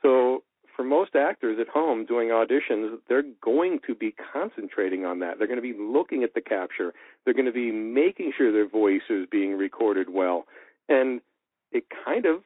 So, 0.01 0.43
for 0.75 0.83
most 0.83 1.15
actors 1.15 1.59
at 1.61 1.67
home 1.67 2.03
doing 2.03 2.29
auditions, 2.29 2.97
they're 3.07 3.23
going 3.43 3.77
to 3.85 3.93
be 3.93 4.15
concentrating 4.33 5.05
on 5.05 5.19
that. 5.19 5.37
They're 5.37 5.45
going 5.45 5.61
to 5.61 5.61
be 5.61 5.77
looking 5.79 6.23
at 6.23 6.33
the 6.33 6.41
capture. 6.41 6.91
They're 7.23 7.35
going 7.35 7.45
to 7.45 7.51
be 7.51 7.71
making 7.71 8.33
sure 8.35 8.51
their 8.51 8.67
voice 8.67 9.03
is 9.07 9.27
being 9.31 9.55
recorded 9.55 10.09
well. 10.09 10.45
And 10.89 11.21
it 11.71 11.83
kind 12.03 12.25
of 12.25 12.41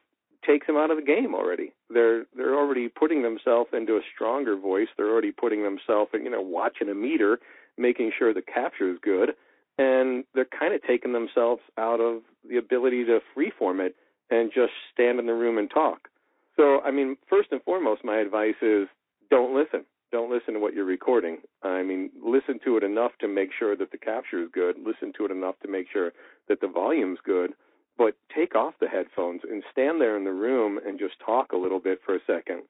takes 0.46 0.66
them 0.66 0.76
out 0.76 0.90
of 0.90 0.96
the 0.96 1.02
game 1.02 1.34
already. 1.34 1.72
They're 1.90 2.24
they're 2.36 2.56
already 2.56 2.88
putting 2.88 3.22
themselves 3.22 3.70
into 3.72 3.96
a 3.96 4.00
stronger 4.14 4.56
voice. 4.56 4.88
They're 4.96 5.10
already 5.10 5.32
putting 5.32 5.62
themselves, 5.62 6.10
you 6.14 6.30
know, 6.30 6.40
watching 6.40 6.88
a 6.88 6.94
meter, 6.94 7.38
making 7.76 8.12
sure 8.18 8.32
the 8.32 8.42
capture 8.42 8.90
is 8.90 8.98
good, 9.02 9.30
and 9.78 10.24
they're 10.34 10.46
kind 10.46 10.74
of 10.74 10.82
taking 10.82 11.12
themselves 11.12 11.62
out 11.78 12.00
of 12.00 12.22
the 12.48 12.56
ability 12.56 13.04
to 13.06 13.20
freeform 13.36 13.80
it 13.80 13.96
and 14.30 14.50
just 14.54 14.72
stand 14.92 15.18
in 15.18 15.26
the 15.26 15.32
room 15.32 15.58
and 15.58 15.70
talk. 15.70 16.08
So, 16.56 16.80
I 16.80 16.90
mean, 16.90 17.16
first 17.30 17.48
and 17.52 17.62
foremost, 17.62 18.04
my 18.04 18.18
advice 18.18 18.60
is 18.60 18.88
don't 19.30 19.54
listen. 19.54 19.84
Don't 20.10 20.30
listen 20.30 20.54
to 20.54 20.60
what 20.60 20.72
you're 20.72 20.84
recording. 20.84 21.38
I 21.62 21.82
mean, 21.82 22.10
listen 22.22 22.58
to 22.64 22.78
it 22.78 22.82
enough 22.82 23.12
to 23.20 23.28
make 23.28 23.50
sure 23.56 23.76
that 23.76 23.90
the 23.92 23.98
capture 23.98 24.42
is 24.42 24.48
good. 24.52 24.76
Listen 24.78 25.12
to 25.18 25.26
it 25.26 25.30
enough 25.30 25.56
to 25.62 25.68
make 25.68 25.86
sure 25.92 26.12
that 26.48 26.60
the 26.60 26.68
volume's 26.68 27.18
good 27.24 27.52
but 27.98 28.14
take 28.34 28.54
off 28.54 28.74
the 28.80 28.88
headphones 28.88 29.42
and 29.42 29.62
stand 29.70 30.00
there 30.00 30.16
in 30.16 30.24
the 30.24 30.32
room 30.32 30.78
and 30.86 30.98
just 30.98 31.14
talk 31.24 31.52
a 31.52 31.56
little 31.56 31.80
bit 31.80 32.00
for 32.06 32.14
a 32.14 32.20
second. 32.26 32.62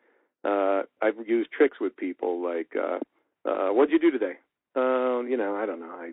Uh, 0.43 0.83
I've 1.03 1.29
used 1.29 1.53
tricks 1.53 1.77
with 1.81 1.95
people 1.97 2.43
like, 2.43 2.75
uh, 2.75 2.99
uh, 3.49 3.69
"What'd 3.71 3.93
you 3.93 3.99
do 3.99 4.11
today?" 4.11 4.39
Uh, 4.75 5.21
you 5.23 5.37
know, 5.37 5.55
I 5.55 5.67
don't 5.67 5.81
know. 5.81 5.91
I 5.91 6.13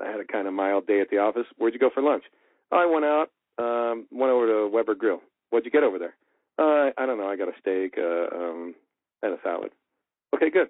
I 0.00 0.10
had 0.10 0.20
a 0.20 0.24
kind 0.24 0.46
of 0.48 0.54
mild 0.54 0.86
day 0.86 1.00
at 1.00 1.08
the 1.10 1.18
office. 1.18 1.46
Where'd 1.56 1.72
you 1.72 1.80
go 1.80 1.90
for 1.90 2.02
lunch? 2.02 2.24
Oh, 2.72 2.78
I 2.78 2.86
went 2.86 3.04
out, 3.04 3.30
um, 3.58 4.06
went 4.10 4.32
over 4.32 4.46
to 4.46 4.68
Weber 4.68 4.94
Grill. 4.94 5.22
What'd 5.50 5.64
you 5.64 5.70
get 5.70 5.84
over 5.84 5.98
there? 5.98 6.16
Uh, 6.58 6.90
I 6.98 7.06
don't 7.06 7.18
know. 7.18 7.28
I 7.28 7.36
got 7.36 7.48
a 7.48 7.58
steak, 7.60 7.96
uh, 7.96 8.34
um, 8.34 8.74
and 9.22 9.34
a 9.34 9.38
salad. 9.42 9.70
Okay, 10.34 10.50
good. 10.50 10.68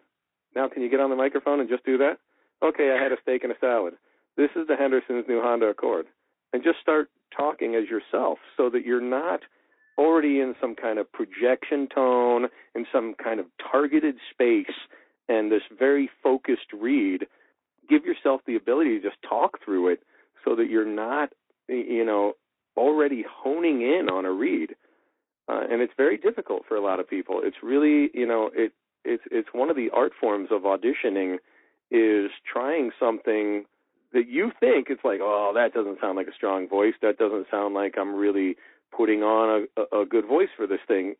Now 0.55 0.69
can 0.69 0.83
you 0.83 0.91
get 0.91 1.00
on 1.00 1.11
the 1.11 1.17
microphone 1.17 1.61
and 1.61 1.69
just 1.69 1.85
do 1.85 1.99
that? 1.99 2.19
Okay, 2.62 2.91
I 2.97 3.03
had 3.03 3.12
a 3.12 3.21
steak 3.23 3.43
and 3.45 3.53
a 3.53 3.59
salad. 3.61 3.95
This 4.37 4.50
is 4.57 4.67
the 4.67 4.76
Henderson's 4.76 5.26
new 5.29 5.41
Honda 5.41 5.67
Accord. 5.67 6.07
And 6.53 6.62
just 6.62 6.79
start 6.81 7.11
talking 7.35 7.75
as 7.75 7.88
yourself 7.88 8.38
so 8.56 8.71
that 8.71 8.85
you're 8.85 9.00
not 9.00 9.40
already 9.99 10.40
in 10.40 10.54
some 10.61 10.75
kind 10.75 10.99
of 10.99 11.11
projection 11.11 11.88
tone, 11.92 12.49
in 12.75 12.87
some 12.92 13.14
kind 13.23 13.40
of 13.40 13.47
targeted 13.71 14.16
space, 14.30 14.75
and 15.28 15.50
this 15.50 15.62
very 15.78 16.11
focused 16.23 16.73
read. 16.78 17.26
Give 17.88 18.04
yourself 18.04 18.42
the 18.47 18.56
ability 18.56 18.99
to 18.99 19.09
just 19.09 19.23
talk 19.28 19.59
through 19.64 19.88
it 19.88 20.02
so 20.45 20.54
that 20.56 20.68
you're 20.68 20.85
not, 20.85 21.30
you 21.68 22.04
know, 22.04 22.35
already 22.76 23.25
honing 23.28 23.80
in 23.80 24.09
on 24.11 24.25
a 24.25 24.33
read. 24.33 24.75
Uh, 25.49 25.62
and 25.71 25.80
it's 25.80 25.92
very 25.97 26.16
difficult 26.16 26.62
for 26.66 26.76
a 26.76 26.83
lot 26.83 27.00
of 27.00 27.09
people. 27.09 27.40
It's 27.42 27.56
really, 27.62 28.11
you 28.12 28.26
know, 28.26 28.50
it 28.54 28.73
it's 29.04 29.23
it's 29.30 29.49
one 29.52 29.71
of 29.71 29.76
the 29.76 29.90
art 29.95 30.12
forms 30.21 30.49
of 30.50 30.62
auditioning 30.62 31.37
is 31.90 32.30
trying 32.52 32.90
something 32.99 33.64
that 34.12 34.28
you 34.28 34.52
think 34.60 34.88
it's 34.90 35.04
like, 35.04 35.20
oh, 35.22 35.52
that 35.54 35.75
doesn't 35.75 36.00
sound 36.00 36.16
like 36.16 36.28
a 36.28 36.34
strong 36.34 36.68
voice. 36.68 36.94
That 37.02 37.18
doesn't 37.18 37.46
sound 37.50 37.75
like 37.75 37.94
I'm 37.98 38.14
really 38.14 38.56
putting 38.96 39.22
on 39.22 39.66
a, 39.76 40.00
a 40.00 40.06
good 40.06 40.26
voice 40.26 40.48
for 40.56 40.66
this 40.66 40.80
thing. 40.86 41.14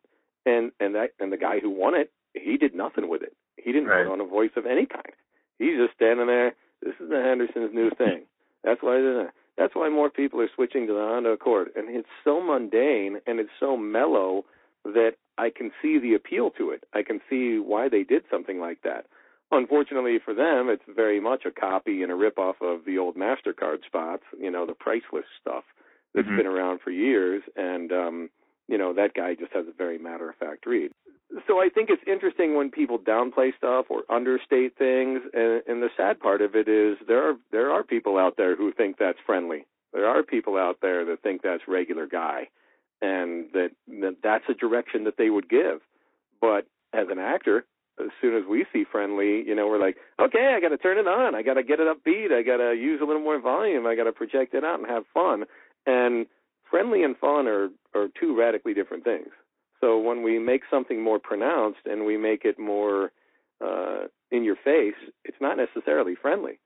And 0.45 0.71
and 0.79 0.95
that 0.95 1.11
and 1.19 1.33
the 1.33 1.37
guy 1.37 1.59
who 1.61 1.71
won 1.71 1.95
it, 1.95 2.13
he 2.35 2.57
did 2.57 2.75
nothing 2.75 3.09
with 3.09 3.23
it. 3.23 3.35
He 3.57 3.73
didn't 3.73 3.89
right. 3.89 4.05
put 4.05 4.13
on 4.13 4.21
a 4.21 4.27
voice 4.27 4.53
of 4.57 4.67
any 4.67 4.87
kind. 4.87 5.13
He's 5.59 5.77
just 5.77 5.95
standing 5.95 6.27
there. 6.27 6.55
This 6.83 6.95
is 7.01 7.09
the 7.09 7.17
Henderson's 7.17 7.75
new 7.75 7.91
thing. 7.99 8.25
That's 8.63 8.83
why 8.83 9.27
that's 9.57 9.75
why 9.75 9.89
more 9.89 10.11
people 10.11 10.41
are 10.41 10.51
switching 10.55 10.87
to 10.87 10.93
the 10.93 11.01
Honda 11.01 11.31
Accord. 11.31 11.69
And 11.75 11.89
it's 11.89 12.09
so 12.25 12.41
mundane 12.41 13.19
and 13.27 13.41
it's 13.41 13.51
so 13.59 13.77
mellow 13.77 14.45
that 14.85 15.13
I 15.39 15.51
can 15.51 15.71
see 15.83 15.99
the 15.99 16.15
appeal 16.15 16.51
to 16.59 16.71
it. 16.71 16.85
I 16.95 17.03
can 17.03 17.21
see 17.29 17.59
why 17.59 17.89
they 17.89 18.05
did 18.05 18.23
something 18.31 18.61
like 18.61 18.83
that. 18.83 19.07
Unfortunately 19.53 20.19
for 20.25 20.35
them, 20.35 20.69
it's 20.69 20.83
very 20.95 21.21
much 21.21 21.45
a 21.47 21.51
copy 21.51 22.03
and 22.03 22.11
a 22.11 22.15
ripoff 22.15 22.55
of 22.61 22.85
the 22.85 22.99
old 22.99 23.17
Mastercard 23.17 23.85
spots, 23.87 24.25
you 24.39 24.51
know, 24.51 24.67
the 24.67 24.75
priceless 24.75 25.25
stuff 25.41 25.65
that's 26.15 26.27
mm-hmm. 26.27 26.37
been 26.37 26.47
around 26.47 26.81
for 26.83 26.91
years. 26.91 27.43
And, 27.55 27.93
um, 27.93 28.31
you 28.69 28.77
know, 28.77 28.93
that 28.95 29.15
guy 29.15 29.35
just 29.35 29.53
has 29.53 29.67
a 29.69 29.77
very 29.77 29.99
matter 29.99 30.29
of 30.29 30.37
fact 30.37 30.67
read. 30.67 30.91
So 31.47 31.61
I 31.61 31.69
think 31.69 31.91
it's 31.91 32.03
interesting 32.07 32.57
when 32.57 32.71
people 32.71 32.99
downplay 32.99 33.57
stuff 33.57 33.87
or 33.89 34.03
understate 34.11 34.77
things. 34.77 35.21
And, 35.33 35.63
and 35.67 35.83
the 35.83 35.91
sad 35.97 36.19
part 36.19 36.41
of 36.43 36.57
it 36.57 36.69
is 36.69 36.97
there 37.07 37.31
are 37.31 37.37
there 37.53 37.71
are 37.71 37.85
people 37.85 38.19
out 38.19 38.37
there 38.37 38.57
who 38.57 38.73
think 38.73 38.97
that's 38.99 39.19
friendly. 39.25 39.67
There 39.93 40.07
are 40.07 40.23
people 40.23 40.57
out 40.57 40.79
there 40.83 41.05
that 41.05 41.23
think 41.23 41.43
that's 41.43 41.63
regular 41.69 42.07
guy 42.07 42.49
and 43.03 43.47
that, 43.53 43.71
that 43.89 44.17
that's 44.23 44.45
a 44.49 44.55
direction 44.55 45.05
that 45.05 45.17
they 45.17 45.31
would 45.31 45.49
give. 45.49 45.81
But 46.41 46.67
as 46.93 47.09
an 47.11 47.19
actor, 47.19 47.65
as 48.01 48.11
soon 48.21 48.37
as 48.37 48.43
we 48.49 48.67
see 48.73 48.85
friendly, 48.91 49.43
you 49.47 49.55
know, 49.55 49.67
we're 49.67 49.81
like, 49.81 49.97
okay, 50.21 50.55
I 50.57 50.61
got 50.61 50.69
to 50.69 50.79
turn 50.79 50.99
it 50.99 51.09
on. 51.09 51.35
I 51.35 51.43
got 51.43 51.55
to 51.55 51.63
get 51.63 51.81
it 51.81 51.87
upbeat. 51.87 52.33
I 52.33 52.43
got 52.43 52.59
to 52.59 52.75
use 52.75 53.01
a 53.03 53.07
little 53.07 53.23
more 53.23 53.41
volume. 53.41 53.87
I 53.87 53.97
got 53.97 54.05
to 54.05 54.13
project 54.13 54.55
it 54.55 54.65
out 54.65 54.81
and 54.81 54.89
have 54.89 55.05
fun. 55.15 55.45
And 55.87 56.27
friendly 56.71 57.03
and 57.03 57.17
fun 57.17 57.47
are 57.47 57.69
are 57.95 58.09
two 58.21 58.37
radically 58.37 58.75
different 58.75 59.05
things. 59.05 59.29
So 59.81 59.99
when 59.99 60.23
we 60.23 60.39
make 60.39 60.63
something 60.71 61.03
more 61.03 61.19
pronounced 61.19 61.81
and 61.85 62.05
we 62.05 62.17
make 62.17 62.45
it 62.45 62.59
more 62.59 63.13
uh, 63.65 64.07
in 64.31 64.45
your 64.45 64.57
face, 64.57 64.95
it's 65.25 65.37
not 65.41 65.57
necessarily 65.57 66.15
friendly. 66.21 66.59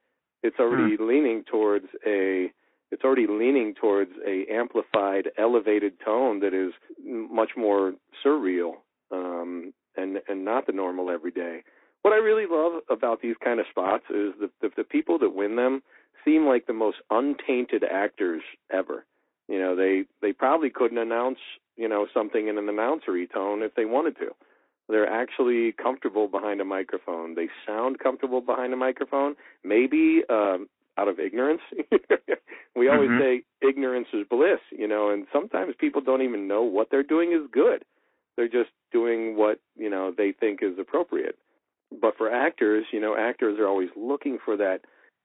It's 0.43 0.59
already 0.59 0.95
hmm. 0.95 1.07
leaning 1.07 1.43
towards 1.49 1.85
a 2.05 2.51
it's 2.91 3.03
already 3.03 3.27
leaning 3.27 3.73
towards 3.73 4.11
a 4.27 4.45
amplified, 4.51 5.29
elevated 5.37 5.93
tone 6.03 6.41
that 6.41 6.53
is 6.53 6.73
much 7.05 7.51
more 7.55 7.93
surreal 8.25 8.73
um, 9.11 9.73
and 9.95 10.19
and 10.27 10.45
not 10.45 10.67
the 10.67 10.73
normal 10.73 11.09
everyday. 11.09 11.63
What 12.01 12.13
I 12.13 12.17
really 12.17 12.45
love 12.49 12.81
about 12.89 13.21
these 13.21 13.35
kind 13.43 13.59
of 13.59 13.65
spots 13.69 14.05
is 14.09 14.33
the, 14.39 14.49
the 14.61 14.69
the 14.77 14.83
people 14.83 15.19
that 15.19 15.35
win 15.35 15.55
them 15.55 15.83
seem 16.25 16.45
like 16.45 16.67
the 16.67 16.73
most 16.73 16.97
untainted 17.09 17.83
actors 17.83 18.41
ever. 18.71 19.05
You 19.47 19.59
know, 19.59 19.75
they 19.75 20.05
they 20.21 20.33
probably 20.33 20.69
couldn't 20.69 20.97
announce 20.97 21.39
you 21.77 21.87
know 21.87 22.07
something 22.13 22.47
in 22.47 22.57
an 22.57 22.65
announcery 22.65 23.31
tone 23.31 23.61
if 23.61 23.75
they 23.75 23.85
wanted 23.85 24.17
to. 24.17 24.31
They're 24.89 25.09
actually 25.09 25.71
comfortable 25.71 26.27
behind 26.27 26.59
a 26.59 26.65
microphone. 26.65 27.35
They 27.35 27.47
sound 27.65 27.99
comfortable 27.99 28.41
behind 28.41 28.73
a 28.73 28.77
microphone. 28.77 29.35
Maybe 29.63 30.23
um, 30.29 30.67
out 30.97 31.07
of 31.07 31.19
ignorance. 31.19 31.61
we 32.75 32.89
always 32.89 33.09
mm-hmm. 33.09 33.19
say 33.19 33.67
ignorance 33.67 34.07
is 34.13 34.25
bliss, 34.29 34.59
you 34.71 34.87
know, 34.87 35.09
and 35.09 35.25
sometimes 35.31 35.75
people 35.79 36.01
don't 36.01 36.21
even 36.21 36.47
know 36.47 36.63
what 36.63 36.89
they're 36.91 37.03
doing 37.03 37.31
is 37.31 37.49
good. 37.51 37.83
They're 38.35 38.47
just 38.47 38.69
doing 38.91 39.37
what, 39.37 39.59
you 39.75 39.89
know, 39.89 40.13
they 40.15 40.31
think 40.31 40.59
is 40.61 40.77
appropriate. 40.79 41.37
But 41.99 42.17
for 42.17 42.31
actors, 42.31 42.85
you 42.91 42.99
know, 42.99 43.15
actors 43.17 43.59
are 43.59 43.67
always 43.67 43.89
looking 43.95 44.37
for 44.43 44.57
that 44.57 44.81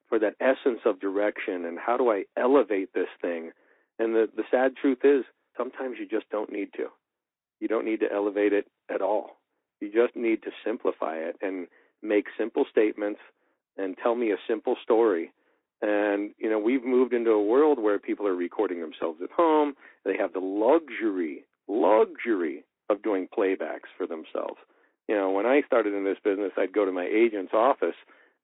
for 0.08 0.18
that 0.20 0.36
essence 0.40 0.80
of 0.84 1.00
direction 1.00 1.64
and 1.64 1.78
how 1.84 1.96
do 1.96 2.10
I 2.10 2.25
elevate 2.36 2.92
this 2.94 3.08
thing? 3.20 3.50
And 3.98 4.14
the 4.14 4.28
the 4.34 4.44
sad 4.50 4.76
truth 4.76 4.98
is 5.04 5.25
sometimes 5.56 5.96
you 5.98 6.06
just 6.06 6.28
don't 6.30 6.52
need 6.52 6.72
to. 6.76 6.88
You 7.60 7.68
don't 7.68 7.84
need 7.84 8.00
to 8.00 8.12
elevate 8.12 8.52
it 8.52 8.66
at 8.92 9.00
all. 9.00 9.38
You 9.80 9.90
just 9.92 10.16
need 10.16 10.42
to 10.42 10.50
simplify 10.64 11.16
it 11.16 11.36
and 11.40 11.68
make 12.02 12.26
simple 12.38 12.64
statements 12.70 13.20
and 13.76 13.96
tell 14.02 14.14
me 14.14 14.30
a 14.32 14.36
simple 14.48 14.76
story 14.82 15.32
and, 15.82 16.30
you 16.38 16.48
know, 16.48 16.58
we've 16.58 16.84
moved 16.84 17.12
into 17.12 17.30
a 17.30 17.42
world 17.42 17.78
where 17.78 17.98
people 17.98 18.26
are 18.26 18.34
recording 18.34 18.80
themselves 18.80 19.20
at 19.22 19.30
home. 19.30 19.75
They 20.04 20.16
have 20.16 20.32
the 20.32 20.40
luxury, 20.40 21.44
luxury 21.68 22.64
of 22.90 23.02
doing 23.02 23.28
playbacks 23.37 23.90
for 23.97 24.07
themselves. 24.07 24.59
You 25.09 25.14
know, 25.14 25.31
when 25.31 25.47
I 25.47 25.62
started 25.66 25.95
in 25.95 26.05
this 26.05 26.19
business, 26.23 26.52
I'd 26.57 26.73
go 26.73 26.85
to 26.85 26.93
my 26.93 27.07
agent's 27.07 27.52
office 27.55 27.95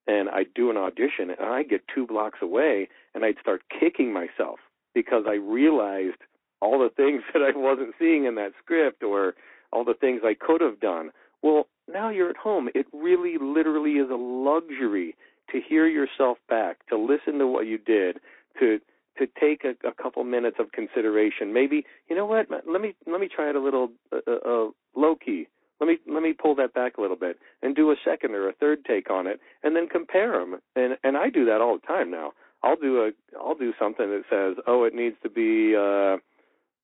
and 0.07 0.29
I'd 0.29 0.53
do 0.53 0.69
an 0.69 0.77
audition 0.77 1.29
and 1.29 1.49
I'd 1.49 1.69
get 1.69 1.81
two 1.93 2.07
blocks 2.07 2.39
away 2.41 2.89
and 3.13 3.25
I'd 3.25 3.39
start 3.41 3.63
kicking 3.79 4.13
myself 4.13 4.59
because 4.93 5.23
I 5.27 5.33
realized 5.35 6.17
all 6.61 6.79
the 6.79 6.89
things 6.89 7.21
that 7.33 7.41
I 7.41 7.57
wasn't 7.57 7.95
seeing 7.99 8.25
in 8.25 8.35
that 8.35 8.53
script 8.61 9.03
or 9.03 9.33
all 9.71 9.83
the 9.83 9.93
things 9.93 10.21
I 10.23 10.35
could 10.39 10.61
have 10.61 10.79
done. 10.79 11.11
Well, 11.41 11.67
now 11.91 12.09
you're 12.09 12.29
at 12.29 12.37
home. 12.37 12.69
It 12.73 12.87
really 12.93 13.35
literally 13.41 13.93
is 13.93 14.09
a 14.09 14.15
luxury 14.15 15.15
to 15.51 15.59
hear 15.59 15.87
yourself 15.87 16.37
back, 16.47 16.87
to 16.87 16.97
listen 16.97 17.39
to 17.39 17.47
what 17.47 17.67
you 17.67 17.77
did, 17.77 18.19
to 18.59 18.79
to 19.17 19.27
take 19.39 19.63
a, 19.63 19.87
a 19.87 19.93
couple 19.93 20.23
minutes 20.23 20.57
of 20.59 20.71
consideration. 20.71 21.53
Maybe 21.53 21.85
you 22.09 22.15
know 22.15 22.25
what? 22.25 22.47
Let 22.49 22.81
me 22.81 22.95
let 23.05 23.19
me 23.19 23.29
try 23.33 23.49
it 23.49 23.55
a 23.55 23.61
little 23.61 23.89
uh, 24.11 24.19
uh, 24.27 24.49
uh, 24.49 24.69
low 24.95 25.15
key. 25.15 25.47
Let 25.79 25.87
me 25.87 25.97
let 26.07 26.23
me 26.23 26.33
pull 26.33 26.55
that 26.55 26.73
back 26.73 26.97
a 26.97 27.01
little 27.01 27.17
bit 27.17 27.39
and 27.61 27.75
do 27.75 27.91
a 27.91 27.95
second 28.03 28.31
or 28.31 28.47
a 28.47 28.53
third 28.53 28.85
take 28.85 29.09
on 29.09 29.27
it, 29.27 29.39
and 29.63 29.75
then 29.75 29.87
compare 29.87 30.39
them. 30.39 30.59
And 30.75 30.97
and 31.03 31.17
I 31.17 31.29
do 31.29 31.45
that 31.45 31.61
all 31.61 31.77
the 31.79 31.87
time 31.87 32.09
now. 32.11 32.33
I'll 32.63 32.77
do 32.77 33.01
a 33.01 33.11
I'll 33.37 33.55
do 33.55 33.73
something 33.77 34.09
that 34.09 34.23
says, 34.29 34.63
oh, 34.67 34.83
it 34.83 34.95
needs 34.95 35.17
to 35.23 35.29
be 35.29 35.75
uh, 35.75 36.17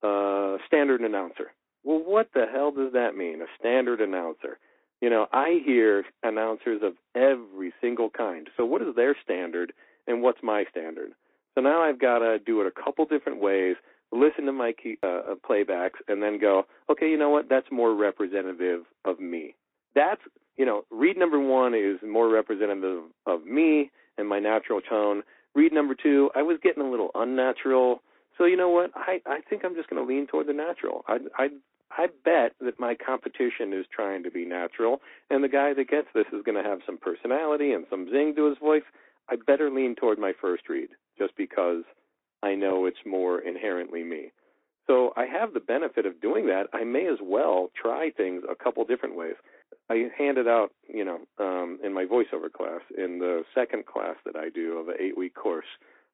uh, 0.05 0.57
standard 0.67 1.01
announcer. 1.01 1.53
Well, 1.83 2.03
what 2.05 2.29
the 2.33 2.45
hell 2.51 2.71
does 2.71 2.93
that 2.93 3.15
mean? 3.15 3.41
A 3.41 3.45
standard 3.57 4.01
announcer? 4.01 4.59
You 5.01 5.09
know, 5.09 5.27
I 5.31 5.62
hear 5.65 6.03
announcers 6.24 6.81
of 6.83 6.93
every 7.15 7.74
single 7.79 8.09
kind. 8.09 8.50
So 8.57 8.65
what 8.65 8.81
is 8.81 8.95
their 8.95 9.15
standard 9.24 9.71
and 10.07 10.21
what's 10.21 10.43
my 10.43 10.65
standard? 10.69 11.12
So 11.60 11.63
now 11.63 11.82
I've 11.82 12.00
got 12.00 12.20
to 12.20 12.39
do 12.39 12.62
it 12.62 12.68
a 12.68 12.72
couple 12.72 13.04
different 13.04 13.42
ways, 13.42 13.75
listen 14.13 14.46
to 14.46 14.54
my 14.54 14.72
key, 14.72 14.96
uh, 15.04 15.36
playbacks, 15.44 16.00
and 16.08 16.24
then 16.24 16.39
go, 16.39 16.63
okay, 16.89 17.10
you 17.10 17.18
know 17.18 17.30
what? 17.30 17.50
That's 17.50 17.68
more 17.70 17.94
representative 17.94 18.84
of 19.04 19.20
me. 19.20 19.56
That's, 19.94 20.22
you 20.56 20.66
know, 20.66 20.84
read 20.89 21.18
number 21.18 21.38
one 21.38 21.74
is 21.74 21.98
more 22.01 22.30
representative 22.30 23.04
of 23.25 23.46
me 23.46 23.92
and 24.18 24.30
my 24.30 24.39
natural 24.39 24.80
tone. 24.80 25.22
Read 25.54 25.74
number 25.74 25.96
two, 26.01 26.30
I 26.34 26.44
was 26.44 26.60
getting 26.63 26.82
a 26.82 26.89
little 26.89 27.12
unnatural. 27.13 28.04
So 28.38 28.46
you 28.46 28.56
know 28.56 28.70
what? 28.70 28.92
I 28.96 29.20
I 29.25 29.42
think 29.50 29.63
I'm 29.66 29.75
just 29.75 29.89
going 29.89 30.01
to 30.01 30.08
lean 30.08 30.28
toward 30.28 30.48
the 30.48 30.54
natural. 30.54 31.04
I 31.10 31.18
I 31.38 31.50
I 31.92 32.08
bet 32.24 32.54
that 32.62 32.80
my 32.80 32.96
competition 32.96 33.74
is 33.74 33.86
trying 33.94 34.24
to 34.24 34.32
be 34.32 34.46
natural, 34.46 35.01
and 35.30 35.44
the 35.44 35.50
guy 35.50 35.74
that 35.74 35.89
gets 35.89 36.08
this 36.16 36.28
is 36.32 36.42
going 36.46 36.63
to 36.63 36.70
have 36.70 36.80
some 36.86 36.98
personality 36.98 37.74
and 37.74 37.86
some 37.89 38.10
zing 38.10 38.36
to 38.38 38.48
his 38.48 38.58
voice. 38.60 38.84
I 39.29 39.36
better 39.45 39.69
lean 39.69 39.95
toward 39.95 40.19
my 40.19 40.33
first 40.39 40.69
read 40.69 40.89
just 41.17 41.36
because 41.38 41.83
I 42.41 42.55
know 42.55 42.86
it's 42.86 42.98
more 43.05 43.39
inherently 43.39 44.03
me. 44.03 44.31
So 44.88 45.13
I 45.15 45.25
have 45.25 45.53
the 45.53 45.59
benefit 45.59 46.05
of 46.05 46.19
doing 46.19 46.48
that. 46.48 46.67
I 46.74 46.83
may 46.83 47.07
as 47.07 47.19
well 47.21 47.69
try 47.79 48.09
things 48.09 48.43
a 48.50 48.55
couple 48.55 48.83
different 48.86 49.15
ways. 49.15 49.36
I 49.89 50.07
handed 50.17 50.48
out, 50.48 50.71
you 50.88 51.05
know, 51.05 51.19
um, 51.38 51.79
in 51.83 51.93
my 51.93 52.05
voiceover 52.05 52.51
class, 52.51 52.81
in 52.98 53.19
the 53.19 53.43
second 53.53 53.86
class 53.86 54.15
that 54.25 54.36
I 54.36 54.50
do 54.50 54.79
of 54.79 54.88
an 54.88 54.95
eight 55.00 55.17
week 55.17 55.36
course, 55.36 55.65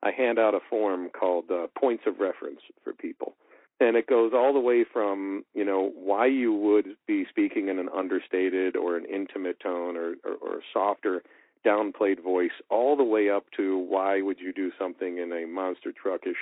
I 0.04 0.12
hand 0.12 0.40
out 0.40 0.54
a 0.54 0.60
form 0.70 1.10
called 1.18 1.46
uh, 1.50 1.68
points 1.80 2.04
of 2.06 2.20
reference 2.20 2.60
for 2.84 2.94
people. 2.94 3.36
And 3.80 3.98
it 3.98 4.08
goes 4.08 4.32
all 4.34 4.54
the 4.54 4.60
way 4.60 4.86
from, 4.92 5.44
you 5.54 5.66
know, 5.66 5.92
why 5.96 6.28
you 6.28 6.54
would 6.54 6.96
be 7.08 7.26
speaking 7.30 7.68
in 7.68 7.80
an 7.80 7.90
understated 7.96 8.76
or 8.76 8.98
an 8.98 9.06
intimate 9.06 9.60
tone 9.60 9.98
or, 9.98 10.16
or, 10.24 10.36
or 10.42 10.60
softer 10.74 11.24
downplayed 11.66 12.24
voice, 12.24 12.52
all 12.70 12.96
the 12.96 13.04
way 13.04 13.30
up 13.30 13.46
to 13.58 13.78
why 13.78 14.22
would 14.22 14.40
you 14.40 14.54
do 14.54 14.72
something 14.78 15.18
in 15.18 15.32
a 15.32 15.46
monster 15.48 15.92
truckish, 15.92 16.36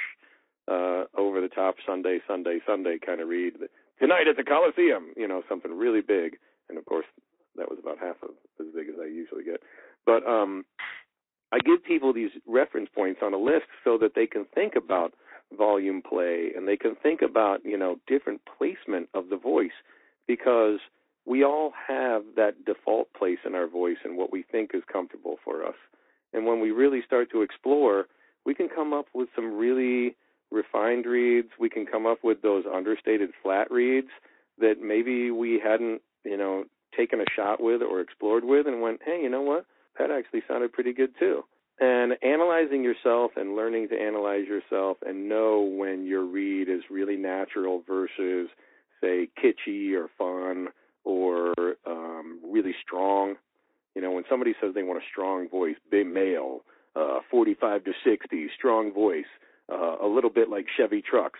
uh, 0.68 1.06
over 1.18 1.42
the 1.42 1.50
top 1.50 1.76
Sunday, 1.86 2.20
Sunday, 2.28 2.60
Sunday 2.66 2.98
kind 3.04 3.22
of 3.22 3.28
read. 3.28 3.54
Tonight 4.00 4.28
at 4.30 4.38
the 4.38 4.44
Coliseum, 4.44 5.14
you 5.16 5.28
know, 5.28 5.44
something 5.48 5.78
really 5.78 6.02
big. 6.02 6.38
And 6.70 6.78
of 6.78 6.86
course, 6.86 7.06
that 7.56 7.70
was 7.70 7.80
about 7.82 8.00
half 8.00 8.16
of 8.24 8.30
as 8.60 8.68
big 8.74 8.90
as 8.90 8.96
I 9.02 9.06
usually 9.06 9.44
get. 9.44 9.62
But 10.06 10.26
um, 10.28 10.66
I 11.52 11.60
give 11.60 11.84
people 11.84 12.14
these 12.14 12.32
reference 12.48 12.90
points 12.94 13.20
on 13.22 13.34
a 13.34 13.38
list 13.38 13.68
so 13.84 13.98
that 14.00 14.16
they 14.16 14.26
can 14.26 14.46
think 14.56 14.74
about 14.76 15.14
volume 15.56 16.02
play 16.02 16.52
and 16.56 16.68
they 16.68 16.78
can 16.78 16.96
think 16.96 17.22
about 17.22 17.60
you 17.64 17.78
know 17.78 17.98
different 18.08 18.42
placement 18.58 19.08
of 19.14 19.30
the 19.30 19.38
voice 19.38 19.76
because 20.28 20.80
we 21.26 21.44
all 21.44 21.74
have 21.88 22.24
that 22.36 22.66
default 22.66 23.12
place 23.14 23.40
in 23.46 23.56
our 23.56 23.68
voice 23.68 23.98
and 24.04 24.18
what 24.18 24.32
we 24.32 24.44
think 24.44 24.72
is 24.74 24.84
comfortable 24.92 25.38
for 25.44 25.66
us. 25.66 25.76
And 26.34 26.46
when 26.46 26.60
we 26.60 26.72
really 26.72 27.02
start 27.06 27.32
to 27.32 27.42
explore, 27.42 28.06
we 28.46 28.54
can 28.54 28.68
come 28.68 28.94
up 28.94 29.06
with 29.14 29.30
some 29.36 29.58
really 29.58 30.16
refined 30.52 31.06
reads. 31.06 31.50
We 31.60 31.70
can 31.70 31.86
come 31.86 32.06
up 32.06 32.20
with 32.24 32.42
those 32.42 32.66
understated 32.72 33.32
flat 33.42 33.72
reads 33.72 34.10
that 34.60 34.82
maybe 34.82 35.32
we 35.32 35.62
hadn't, 35.64 36.02
you 36.26 36.38
know, 36.38 36.66
taken 36.96 37.22
a 37.22 37.26
shot 37.36 37.62
with 37.62 37.82
or 37.82 38.02
explored 38.02 38.44
with 38.44 38.68
and 38.68 38.82
went, 38.82 39.02
hey, 39.04 39.22
you 39.24 39.30
know 39.30 39.42
what? 39.42 39.66
That 39.98 40.12
actually 40.12 40.44
sounded 40.48 40.74
pretty 40.74 40.94
good 40.94 41.14
too. 41.18 41.44
And 41.80 42.14
analyzing 42.22 42.84
yourself 42.84 43.32
and 43.36 43.56
learning 43.56 43.90
to 43.90 44.00
analyze 44.00 44.46
yourself 44.48 44.98
and 45.06 45.28
know 45.28 45.62
when 45.62 46.06
your 46.06 46.24
read 46.24 46.70
is 46.70 46.82
really 46.90 47.16
natural 47.16 47.82
versus, 47.88 48.50
say, 49.02 49.30
kitschy 49.42 49.94
or 49.94 50.10
fun 50.18 50.68
or 51.04 51.54
um, 51.86 52.40
really 52.44 52.74
strong. 52.86 53.36
You 53.96 54.02
know, 54.02 54.12
when 54.12 54.24
somebody 54.30 54.54
says 54.60 54.74
they 54.74 54.84
want 54.84 55.02
a 55.02 55.06
strong 55.12 55.50
voice, 55.50 55.76
big 55.92 56.08
male, 56.08 56.62
uh, 56.96 57.20
45 57.30 57.84
to 57.86 57.92
60, 58.04 58.50
strong 58.58 58.92
voice, 58.92 59.26
uh, 59.72 59.98
a 60.02 60.08
little 60.08 60.30
bit 60.30 60.50
like 60.50 60.66
Chevy 60.76 61.02
trucks. 61.02 61.40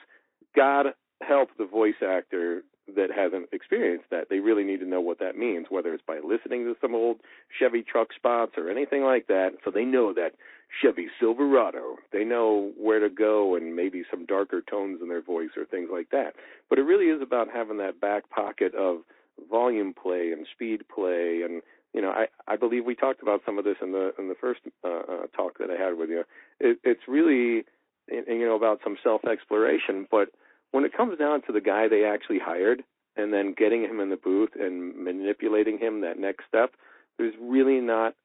God 0.56 0.88
help 1.22 1.50
the 1.58 1.66
voice 1.66 2.02
actor 2.06 2.64
that 2.96 3.10
hasn't 3.16 3.48
experienced 3.54 4.10
that. 4.12 4.28
They 4.30 4.40
really 4.40 4.64
need 4.64 4.80
to 4.82 4.86
know 4.86 5.02
what 5.02 5.20
that 5.20 5.38
means, 5.38 5.68
whether 5.70 5.94
it's 5.94 6.04
by 6.06 6.20
listening 6.24 6.66
to 6.66 6.76
some 6.82 6.94
old 6.94 7.18
Chevy 7.60 7.82
truck 7.82 8.10
spots 8.14 8.54
or 8.58 8.70
anything 8.70 9.04
like 9.04 9.28
that. 9.28 9.52
So 9.64 9.72
they 9.72 9.86
know 9.86 10.14
that 10.14 10.34
Chevy 10.82 11.08
Silverado. 11.20 11.98
They 12.12 12.24
know 12.24 12.72
where 12.78 13.00
to 13.00 13.10
go 13.10 13.56
and 13.56 13.76
maybe 13.76 14.04
some 14.10 14.26
darker 14.26 14.62
tones 14.62 15.00
in 15.02 15.08
their 15.08 15.22
voice 15.22 15.52
or 15.56 15.66
things 15.66 15.90
like 15.92 16.10
that. 16.12 16.34
But 16.70 16.80
it 16.80 16.84
really 16.84 17.06
is 17.06 17.22
about 17.22 17.48
having 17.54 17.78
that 17.78 18.02
back 18.02 18.30
pocket 18.30 18.74
of 18.76 19.02
volume 19.50 19.94
play 19.94 20.32
and 20.32 20.48
speed 20.54 20.84
play 20.94 21.42
and 21.44 21.62
you 21.94 22.02
know 22.02 22.10
I 22.10 22.28
I 22.48 22.56
believe 22.56 22.86
we 22.86 22.96
talked 22.96 23.22
about 23.22 23.42
some 23.46 23.58
of 23.58 23.66
this 23.66 23.78
in 23.82 23.92
the 23.92 24.14
in 24.18 24.28
the 24.30 24.36
first 24.40 24.62
uh, 24.84 24.88
uh 24.88 25.28
talk 25.36 25.58
that 25.60 25.70
I 25.70 25.82
had 25.82 25.98
with 25.98 26.10
you. 26.10 26.24
It, 26.60 26.80
it's 26.84 27.08
really 27.08 27.66
you 28.08 28.46
know 28.46 28.56
about 28.56 28.80
some 28.84 28.98
self 29.04 29.26
exploration, 29.26 30.08
but 30.10 30.30
when 30.72 30.86
it 30.86 30.96
comes 30.96 31.18
down 31.18 31.42
to 31.44 31.52
the 31.52 31.62
guy 31.62 31.88
they 31.88 32.04
actually 32.04 32.40
hired 32.40 32.84
and 33.16 33.32
then 33.32 33.54
getting 33.56 33.84
him 33.84 34.00
in 34.00 34.10
the 34.10 34.18
booth 34.18 34.52
and 34.60 34.96
manipulating 34.96 35.78
him 35.78 36.02
that 36.02 36.18
next 36.18 36.46
step, 36.48 36.72
there's 37.18 37.36
really 37.40 37.80
not 37.80 38.16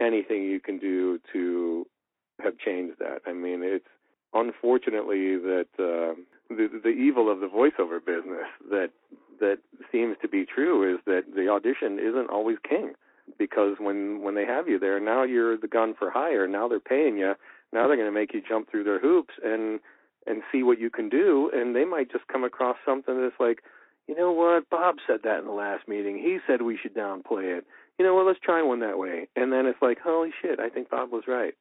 anything 0.00 0.44
you 0.44 0.60
can 0.60 0.78
do 0.78 1.20
to 1.32 1.86
have 2.40 2.56
changed 2.58 2.98
that. 2.98 3.20
I 3.26 3.32
mean, 3.32 3.62
it's 3.62 3.84
unfortunately 4.32 5.36
that 5.36 5.66
uh, 5.78 6.14
the 6.48 6.68
the 6.82 6.90
evil 6.90 7.30
of 7.30 7.40
the 7.40 7.46
voiceover 7.46 8.04
business 8.04 8.46
that 8.70 8.90
that 9.40 9.58
seems 9.92 10.16
to 10.22 10.28
be 10.28 10.44
true 10.44 10.94
is 10.94 11.00
that 11.06 11.22
the 11.34 11.48
audition 11.48 11.98
isn't 11.98 12.30
always 12.30 12.56
king 12.68 12.92
because 13.38 13.76
when 13.78 14.22
when 14.22 14.34
they 14.34 14.46
have 14.46 14.68
you 14.68 14.78
there, 14.78 15.00
now 15.00 15.22
you're 15.22 15.56
the 15.56 15.68
gun 15.68 15.94
for 15.98 16.10
hire. 16.10 16.48
Now 16.48 16.68
they're 16.68 16.80
paying 16.80 17.18
you. 17.18 17.34
Now 17.72 17.86
they're 17.86 17.96
going 17.96 18.08
to 18.08 18.12
make 18.12 18.32
you 18.32 18.40
jump 18.46 18.70
through 18.70 18.84
their 18.84 19.00
hoops 19.00 19.34
and 19.44 19.80
and 20.26 20.42
see 20.50 20.62
what 20.62 20.80
you 20.80 20.90
can 20.90 21.08
do. 21.08 21.50
And 21.52 21.74
they 21.74 21.84
might 21.84 22.10
just 22.10 22.26
come 22.28 22.44
across 22.44 22.76
something 22.84 23.20
that's 23.20 23.40
like 23.40 23.62
you 24.06 24.16
know 24.16 24.32
what? 24.32 24.70
Bob 24.70 24.96
said 25.06 25.20
that 25.24 25.40
in 25.40 25.44
the 25.44 25.52
last 25.52 25.86
meeting. 25.86 26.16
He 26.16 26.38
said 26.46 26.62
we 26.62 26.78
should 26.80 26.94
downplay 26.94 27.58
it. 27.58 27.66
You 27.98 28.04
know 28.04 28.14
well 28.14 28.26
let's 28.26 28.40
try 28.40 28.62
one 28.62 28.80
that 28.80 28.98
way. 28.98 29.28
And 29.36 29.52
then 29.52 29.66
it's 29.66 29.82
like 29.82 29.98
holy 30.02 30.30
shit 30.40 30.60
i 30.60 30.68
think 30.68 30.90
bob 30.90 31.12
was 31.12 31.24
right 31.26 31.54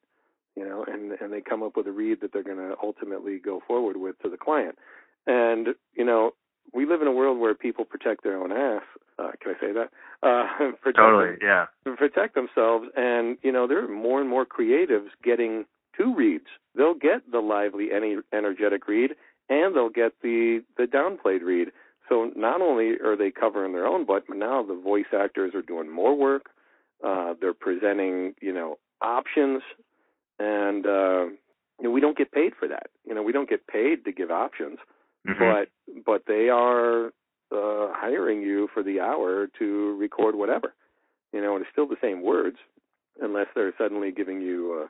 you 0.58 0.66
know 0.66 0.84
and 0.88 1.14
and 1.22 1.32
they 1.32 1.42
come 1.42 1.62
up 1.64 1.78
with 1.78 1.88
a 1.88 1.92
read 1.92 2.22
that 2.22 2.34
they're 2.34 2.44
going 2.44 2.58
to 2.58 2.76
ultimately 2.82 3.40
go 3.40 3.62
forward 3.68 3.98
with 3.98 4.18
to 4.20 4.30
the 4.30 4.38
client 4.38 4.78
and 5.26 5.70
you 5.96 6.06
know 6.06 6.32
we 6.74 6.86
live 6.86 7.02
in 7.02 7.08
a 7.08 7.12
world 7.12 7.40
where 7.40 7.54
people 7.56 7.86
protect 7.86 8.24
their 8.24 8.42
own 8.42 8.52
ass 8.52 8.84
uh 9.20 9.32
can 9.42 9.56
i 9.56 9.60
say 9.60 9.72
that 9.72 9.90
uh 10.24 10.72
protect 10.82 10.98
totally 10.98 11.36
yeah 11.42 11.66
protect 11.98 12.36
themselves 12.36 12.88
and 12.96 13.38
you 13.44 13.52
know 13.52 13.68
there 13.68 13.84
are 13.84 13.88
more 13.88 14.20
and 14.20 14.30
more 14.30 14.46
creatives 14.46 15.10
getting 15.24 15.66
two 15.98 16.14
reads. 16.16 16.46
They'll 16.76 16.94
get 16.94 17.32
the 17.32 17.40
lively, 17.40 17.88
any 17.94 18.18
energetic 18.34 18.88
read, 18.88 19.12
and 19.50 19.76
they'll 19.76 19.90
get 19.90 20.14
the 20.22 20.64
the 20.78 20.84
downplayed 20.84 21.44
read. 21.44 21.70
So 22.08 22.32
not 22.36 22.62
only 22.62 22.96
are 23.04 23.18
they 23.18 23.32
covering 23.32 23.74
their 23.74 23.88
own 23.88 24.06
butt, 24.06 24.26
but 24.28 24.38
now 24.38 24.64
the 24.64 24.76
voice 24.76 25.12
actors 25.18 25.54
are 25.56 25.62
doing 25.62 25.90
more 25.90 26.16
work. 26.16 26.52
Uh, 27.04 27.34
they're 27.40 27.54
presenting, 27.54 28.34
you 28.42 28.54
know, 28.54 28.78
options, 29.02 29.62
and 30.40 30.86
uh, 30.86 31.26
you 31.80 31.84
know, 31.84 31.92
we 31.92 32.02
don't 32.02 32.18
get 32.18 32.32
paid 32.32 32.54
for 32.58 32.68
that. 32.68 32.88
You 33.06 33.14
know, 33.14 33.24
we 33.24 33.32
don't 33.32 33.50
get 33.50 33.68
paid 33.68 34.06
to 34.06 34.12
give 34.12 34.32
options, 34.32 34.80
mm-hmm. 35.28 35.40
but 35.40 35.70
but 36.06 36.24
they 36.28 36.50
are 36.50 37.08
uh, 37.52 37.94
hiring 37.94 38.42
you 38.42 38.70
for 38.74 38.84
the 38.84 39.00
hour 39.00 39.48
to 39.60 39.98
record 39.98 40.36
whatever. 40.36 40.74
You 41.34 41.42
know, 41.42 41.56
and 41.56 41.62
it's 41.62 41.72
still 41.72 41.88
the 41.88 41.98
same 42.02 42.22
words, 42.22 42.58
unless 43.22 43.48
they're 43.56 43.74
suddenly 43.78 44.12
giving 44.12 44.42
you. 44.42 44.84
Uh, 44.84 44.88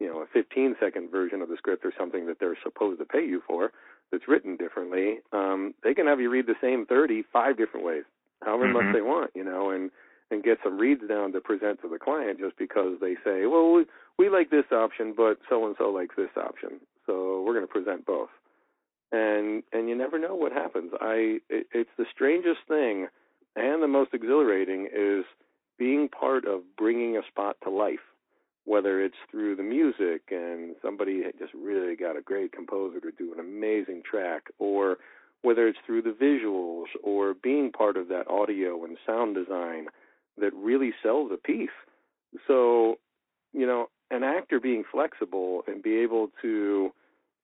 you 0.00 0.06
know 0.08 0.20
a 0.20 0.26
15 0.32 0.76
second 0.80 1.10
version 1.10 1.42
of 1.42 1.50
the 1.50 1.56
script 1.56 1.84
or 1.84 1.92
something 1.96 2.26
that 2.26 2.40
they're 2.40 2.56
supposed 2.64 2.98
to 2.98 3.04
pay 3.04 3.24
you 3.24 3.42
for 3.46 3.70
that's 4.10 4.26
written 4.26 4.56
differently 4.56 5.18
um 5.32 5.74
they 5.84 5.92
can 5.92 6.06
have 6.06 6.20
you 6.20 6.30
read 6.30 6.46
the 6.46 6.54
same 6.60 6.86
30 6.86 7.22
five 7.30 7.56
different 7.58 7.84
ways 7.84 8.04
however 8.42 8.64
mm-hmm. 8.64 8.86
much 8.86 8.94
they 8.94 9.02
want 9.02 9.30
you 9.34 9.44
know 9.44 9.70
and 9.70 9.90
and 10.30 10.42
get 10.42 10.58
some 10.62 10.78
reads 10.78 11.02
down 11.08 11.32
to 11.32 11.40
present 11.40 11.80
to 11.82 11.88
the 11.88 11.98
client 11.98 12.38
just 12.38 12.56
because 12.56 12.98
they 13.00 13.14
say 13.24 13.46
well 13.46 13.72
we, 13.72 13.84
we 14.18 14.28
like 14.28 14.50
this 14.50 14.70
option 14.72 15.14
but 15.16 15.38
so 15.48 15.66
and 15.66 15.74
so 15.78 15.90
likes 15.90 16.16
this 16.16 16.30
option. 16.36 16.80
So 17.06 17.42
we're 17.42 17.54
going 17.54 17.66
to 17.66 17.72
present 17.72 18.06
both. 18.06 18.30
And 19.12 19.62
and 19.72 19.88
you 19.88 19.96
never 19.96 20.18
know 20.18 20.34
what 20.34 20.52
happens. 20.52 20.92
I 21.00 21.38
it, 21.48 21.66
it's 21.72 21.90
the 21.98 22.06
strangest 22.12 22.60
thing 22.68 23.08
and 23.56 23.82
the 23.82 23.88
most 23.88 24.14
exhilarating 24.14 24.88
is 24.94 25.24
being 25.78 26.08
part 26.08 26.44
of 26.44 26.60
bringing 26.76 27.16
a 27.16 27.26
spot 27.28 27.56
to 27.64 27.70
life 27.70 28.00
whether 28.64 29.02
it's 29.02 29.16
through 29.30 29.56
the 29.56 29.62
music 29.62 30.22
and 30.30 30.76
somebody 30.82 31.22
just 31.38 31.52
really 31.54 31.96
got 31.96 32.16
a 32.16 32.22
great 32.22 32.52
composer 32.52 33.00
to 33.00 33.10
do 33.18 33.32
an 33.32 33.40
amazing 33.40 34.02
track, 34.08 34.44
or 34.58 34.98
whether 35.42 35.66
it's 35.66 35.78
through 35.86 36.02
the 36.02 36.10
visuals 36.10 36.84
or 37.02 37.34
being 37.34 37.72
part 37.72 37.96
of 37.96 38.08
that 38.08 38.28
audio 38.28 38.84
and 38.84 38.96
sound 39.06 39.34
design 39.34 39.86
that 40.40 40.52
really 40.54 40.92
sells 41.02 41.30
a 41.32 41.36
piece. 41.36 41.68
So, 42.46 42.96
you 43.52 43.66
know, 43.66 43.88
an 44.10 44.22
actor 44.22 44.60
being 44.60 44.84
flexible 44.90 45.62
and 45.66 45.82
be 45.82 45.98
able 45.98 46.30
to 46.42 46.92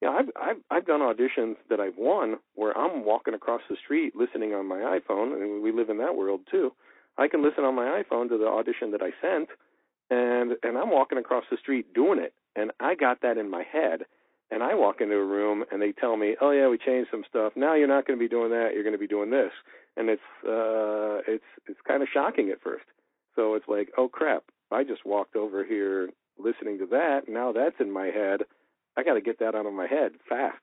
you 0.01 0.09
know, 0.09 0.17
I've 0.17 0.31
I've 0.37 0.57
I've 0.71 0.87
done 0.87 1.01
auditions 1.01 1.57
that 1.71 1.81
I've 1.81 1.97
won 1.97 2.37
where 2.55 2.77
I'm 2.77 3.05
walking 3.05 3.35
across 3.35 3.63
the 3.69 3.77
street 3.83 4.15
listening 4.15 4.53
on 4.53 4.67
my 4.67 4.99
iPhone, 4.99 5.33
and 5.41 5.63
we 5.63 5.73
live 5.73 5.89
in 5.89 5.99
that 5.99 6.17
world 6.17 6.41
too. 6.51 6.73
I 7.19 7.29
can 7.29 7.43
listen 7.43 7.65
on 7.65 7.75
my 7.75 8.03
iPhone 8.03 8.29
to 8.29 8.37
the 8.37 8.47
audition 8.47 8.91
that 8.93 9.03
I 9.03 9.11
sent, 9.23 9.49
and 10.11 10.53
and 10.63 10.77
I'm 10.77 10.91
walking 10.91 11.19
across 11.19 11.45
the 11.51 11.57
street 11.57 11.95
doing 11.95 12.19
it, 12.19 12.35
and 12.55 12.73
I 12.79 12.95
got 12.95 13.23
that 13.23 13.39
in 13.39 13.49
my 13.51 13.63
head. 13.63 14.03
And 14.51 14.63
I 14.63 14.75
walk 14.75 15.01
into 15.01 15.17
a 15.17 15.25
room 15.25 15.65
and 15.73 15.83
they 15.83 15.93
tell 15.93 16.17
me, 16.17 16.37
"Oh 16.41 16.51
yeah, 16.51 16.69
we 16.69 16.79
changed 16.79 17.11
some 17.11 17.25
stuff. 17.29 17.55
Now 17.57 17.75
you're 17.75 17.89
not 17.89 18.07
going 18.07 18.19
to 18.19 18.23
be 18.23 18.29
doing 18.29 18.51
that. 18.51 18.71
You're 18.75 18.85
going 18.85 18.93
to 18.95 18.99
be 18.99 19.07
doing 19.07 19.31
this." 19.31 19.53
And 19.97 20.09
it's 20.09 20.23
uh 20.47 21.23
it's 21.27 21.45
it's 21.67 21.81
kind 21.87 22.03
of 22.03 22.09
shocking 22.13 22.51
at 22.51 22.63
first. 22.63 22.85
So 23.35 23.55
it's 23.55 23.69
like, 23.69 23.91
"Oh 23.99 24.09
crap. 24.09 24.45
I 24.71 24.85
just 24.85 25.05
walked 25.05 25.37
over 25.37 25.65
here 25.65 26.11
listening 26.39 26.79
to 26.79 26.87
that. 26.87 27.23
Now 27.29 27.53
that's 27.53 27.77
in 27.81 27.91
my 27.91 28.07
head. 28.07 28.43
I 28.97 29.03
got 29.03 29.15
to 29.15 29.21
get 29.21 29.39
that 29.41 29.55
out 29.55 29.67
of 29.67 29.73
my 29.75 29.87
head 29.87 30.13
fast. 30.29 30.63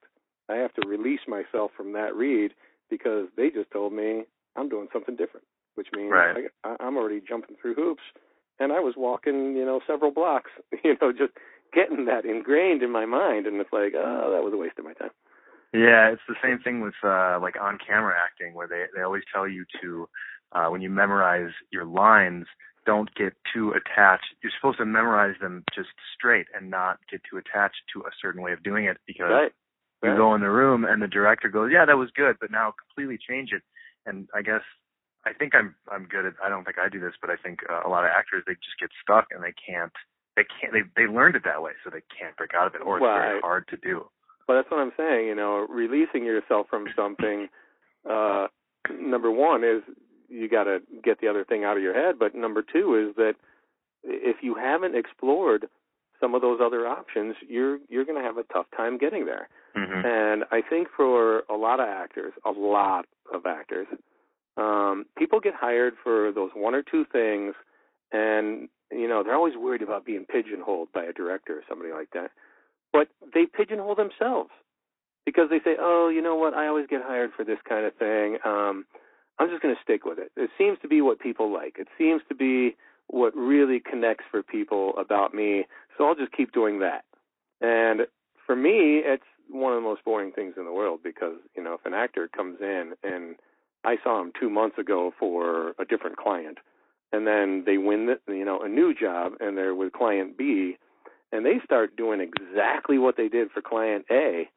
I 0.50 0.56
have 0.56 0.74
to 0.74 0.88
release 0.88 1.22
myself 1.28 1.72
from 1.76 1.94
that 1.94 2.16
read 2.16 2.52
because 2.90 3.28
they 3.38 3.50
just 3.50 3.72
told 3.72 3.94
me 3.94 4.24
I'm 4.56 4.70
doing 4.70 4.88
something 4.92 5.16
different, 5.16 5.46
which 5.76 5.88
means 5.96 6.12
right. 6.12 6.46
I, 6.64 6.76
I'm 6.80 6.98
already 6.98 7.22
jumping 7.28 7.56
through 7.62 7.76
hoops 7.76 8.04
and 8.60 8.72
I 8.72 8.80
was 8.80 8.94
walking, 8.98 9.56
you 9.56 9.66
know, 9.66 9.80
several 9.88 10.12
blocks, 10.12 10.52
you 10.84 10.96
know, 11.02 11.12
just 11.12 11.34
getting 11.74 12.06
that 12.06 12.26
ingrained 12.26 12.84
in 12.84 12.92
my 12.92 13.06
mind, 13.06 13.48
and 13.48 13.60
it's 13.60 13.74
like, 13.74 13.94
oh, 13.96 14.32
that 14.34 14.44
was 14.44 14.54
a 14.54 14.58
waste 14.58 14.80
of 14.80 14.86
my 14.86 14.94
time. 14.94 15.12
Yeah, 15.74 16.12
it's 16.12 16.22
the 16.28 16.36
same 16.44 16.60
thing 16.60 16.82
with 16.82 16.94
uh 17.04 17.40
like 17.42 17.56
on 17.60 17.80
camera 17.86 18.14
acting 18.24 18.54
where 18.54 18.68
they 18.68 18.86
they 18.96 19.02
always 19.02 19.24
tell 19.34 19.48
you 19.48 19.66
to 19.82 20.08
uh 20.52 20.68
when 20.68 20.82
you 20.82 20.90
memorize 20.90 21.52
your 21.72 21.86
lines, 21.86 22.46
don't 22.86 23.14
get 23.16 23.34
too 23.54 23.72
attached. 23.72 24.26
You're 24.44 24.52
supposed 24.60 24.78
to 24.78 24.86
memorize 24.86 25.36
them 25.42 25.64
just 25.74 25.90
straight 26.16 26.46
and 26.56 26.70
not 26.70 27.00
get 27.10 27.22
too 27.30 27.38
attached 27.38 27.82
to 27.94 28.02
a 28.02 28.12
certain 28.22 28.42
way 28.42 28.54
of 28.54 28.62
doing 28.64 28.86
it 28.86 28.98
because 29.08 29.32
right. 29.32 29.52
you 30.04 30.10
Right. 30.10 30.18
go 30.18 30.36
in 30.36 30.42
the 30.42 30.52
room 30.52 30.84
and 30.86 31.02
the 31.02 31.08
director 31.08 31.50
goes, 31.50 31.72
"Yeah, 31.72 31.86
that 31.86 31.98
was 31.98 32.12
good, 32.12 32.38
but 32.40 32.52
now 32.52 32.74
completely 32.78 33.18
change 33.18 33.52
it." 33.52 33.64
And 34.06 34.28
I 34.36 34.42
guess 34.42 34.62
I 35.26 35.34
think 35.34 35.56
I'm 35.56 35.76
I'm 35.92 36.06
good 36.06 36.26
at. 36.26 36.34
I 36.44 36.50
don't 36.50 36.66
think 36.66 36.78
I 36.78 36.90
do 36.90 37.00
this, 37.00 37.16
but 37.22 37.30
I 37.30 37.38
think 37.38 37.60
uh, 37.70 37.82
a 37.86 37.90
lot 37.90 38.04
of 38.04 38.12
actors 38.12 38.44
they 38.46 38.54
just 38.54 38.80
get 38.80 38.90
stuck 39.02 39.28
and 39.32 39.44
they 39.44 39.54
can't. 39.54 39.94
They 40.36 40.44
can't. 40.44 40.74
They 40.74 40.82
they 40.96 41.08
learned 41.08 41.36
it 41.36 41.44
that 41.46 41.62
way, 41.62 41.72
so 41.84 41.90
they 41.90 42.02
can't 42.18 42.36
break 42.38 42.52
out 42.56 42.68
of 42.68 42.76
it, 42.76 42.82
or 42.82 42.98
it's 42.98 43.04
very 43.04 43.42
hard 43.42 43.68
to 43.70 43.78
do. 43.78 44.06
Well, 44.48 44.58
that's 44.58 44.70
what 44.72 44.80
I'm 44.80 44.92
saying. 44.98 45.28
You 45.28 45.36
know, 45.36 45.66
releasing 45.70 46.26
yourself 46.26 46.68
from 46.70 46.88
something. 46.96 47.48
Uh, 48.10 48.48
number 49.00 49.32
one 49.32 49.64
is 49.64 49.82
you 50.28 50.50
got 50.50 50.64
to 50.66 50.80
get 51.04 51.22
the 51.22 51.28
other 51.28 51.46
thing 51.46 51.64
out 51.64 51.78
of 51.78 51.84
your 51.84 51.94
head, 51.94 52.16
but 52.18 52.36
number 52.36 52.64
two 52.64 53.10
is 53.10 53.16
that 53.16 53.34
if 54.04 54.38
you 54.42 54.56
haven't 54.56 54.96
explored 54.96 55.68
some 56.20 56.36
of 56.36 56.42
those 56.42 56.60
other 56.64 56.88
options, 56.88 57.36
you're 57.48 57.80
you're 57.90 58.06
going 58.06 58.18
to 58.18 58.24
have 58.24 58.38
a 58.38 58.44
tough 58.54 58.66
time 58.76 58.98
getting 58.98 59.26
there. 59.26 59.48
hmm 59.76 60.06
And 60.06 60.44
I 60.52 60.62
think 60.68 60.88
for 60.96 61.44
a 61.50 61.56
lot 61.56 61.80
of 61.80 61.88
actors, 61.88 62.34
a 62.46 62.52
lot 62.52 63.06
of 63.34 63.46
actors, 63.46 63.88
um, 64.58 65.06
people 65.18 65.40
get 65.40 65.54
hired 65.54 65.94
for 66.04 66.32
those 66.32 66.52
one 66.56 66.76
or 66.76 66.84
two 66.84 67.06
things, 67.12 67.54
and 68.14 68.70
you 68.92 69.08
know 69.08 69.24
they're 69.24 69.36
always 69.36 69.58
worried 69.58 69.82
about 69.82 70.06
being 70.06 70.26
pigeonholed 70.26 70.92
by 70.94 71.04
a 71.04 71.12
director 71.12 71.58
or 71.58 71.64
somebody 71.68 71.92
like 71.92 72.10
that. 72.14 72.32
But 72.94 73.10
they 73.34 73.46
pigeonhole 73.46 73.96
themselves 73.96 74.52
because 75.26 75.50
they 75.50 75.60
say, 75.60 75.76
"Oh, 75.80 76.10
you 76.10 76.22
know 76.22 76.36
what? 76.36 76.54
I 76.54 76.68
always 76.68 76.88
get 76.88 77.02
hired 77.02 77.32
for 77.36 77.44
this 77.44 77.60
kind 77.68 77.86
of 77.86 77.96
thing. 77.96 78.38
Um, 78.46 78.86
I'm 79.40 79.50
just 79.50 79.62
going 79.62 79.76
to 79.76 79.82
stick 79.82 80.06
with 80.06 80.20
it. 80.20 80.32
It 80.38 80.52
seems 80.58 80.78
to 80.84 80.88
be 80.88 81.02
what 81.02 81.20
people 81.20 81.52
like. 81.52 81.78
It 81.80 81.88
seems 81.98 82.22
to 82.30 82.36
be 82.36 82.76
what 83.08 83.36
really 83.36 83.82
connects 83.82 84.26
for 84.30 84.44
people 84.44 84.94
about 84.98 85.34
me. 85.34 85.66
So 85.98 86.06
I'll 86.06 86.16
just 86.16 86.32
keep 86.32 86.54
doing 86.54 86.80
that." 86.80 87.04
And 87.60 88.02
for 88.46 88.56
me, 88.56 89.02
it's 89.04 89.24
one 89.50 89.74
of 89.74 89.78
the 89.78 89.88
most 89.88 90.04
boring 90.06 90.32
things 90.32 90.54
in 90.58 90.66
the 90.66 90.72
world 90.72 91.00
because 91.04 91.36
you 91.56 91.64
know 91.64 91.74
if 91.74 91.86
an 91.86 91.94
actor 91.94 92.28
comes 92.28 92.58
in 92.62 92.94
and 93.04 93.36
I 93.84 93.98
saw 94.04 94.22
him 94.22 94.32
two 94.40 94.50
months 94.50 94.78
ago 94.78 95.14
for 95.20 95.74
a 95.80 95.86
different 95.86 96.18
client, 96.18 96.60
and 97.14 97.28
then 97.28 97.64
they 97.66 97.78
win 97.78 98.08
the, 98.08 98.34
you 98.34 98.44
know 98.44 98.60
a 98.62 98.68
new 98.68 98.94
job 98.94 99.34
and 99.40 99.56
they're 99.56 99.76
with 99.76 99.94
client 99.94 100.38
B, 100.38 100.76
and 101.32 101.46
they 101.46 101.62
start 101.64 101.96
doing 101.96 102.20
exactly 102.20 102.98
what 102.98 103.16
they 103.16 103.30
did 103.30 103.52
for 103.52 103.62
client 103.62 104.06
A, 104.12 104.50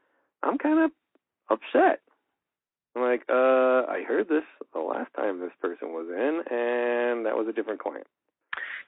I'm 0.43 0.59
kind 0.59 0.81
of 0.81 0.91
upset. 1.51 2.01
I'm 2.97 3.03
like, 3.03 3.25
uh, 3.29 3.85
I 3.87 4.03
heard 4.09 4.29
this 4.29 4.45
the 4.73 4.81
last 4.81 5.13
time 5.15 5.39
this 5.39 5.53
person 5.61 5.89
was 5.89 6.09
in, 6.09 6.43
and 6.51 7.27
that 7.27 7.37
was 7.37 7.47
a 7.49 7.53
different 7.53 7.81
client. 7.81 8.07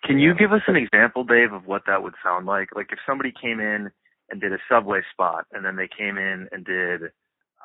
Can 0.02 0.18
you 0.18 0.34
give 0.34 0.52
us 0.52 0.62
an 0.66 0.76
example, 0.76 1.24
Dave, 1.24 1.52
of 1.52 1.66
what 1.66 1.82
that 1.86 2.02
would 2.02 2.14
sound 2.24 2.46
like? 2.46 2.70
Like 2.74 2.88
if 2.90 2.98
somebody 3.06 3.32
came 3.38 3.60
in 3.60 3.90
and 4.30 4.40
did 4.40 4.52
a 4.52 4.58
Subway 4.70 5.00
spot, 5.12 5.44
and 5.52 5.64
then 5.64 5.76
they 5.76 5.88
came 5.88 6.16
in 6.16 6.48
and 6.50 6.64
did 6.64 7.10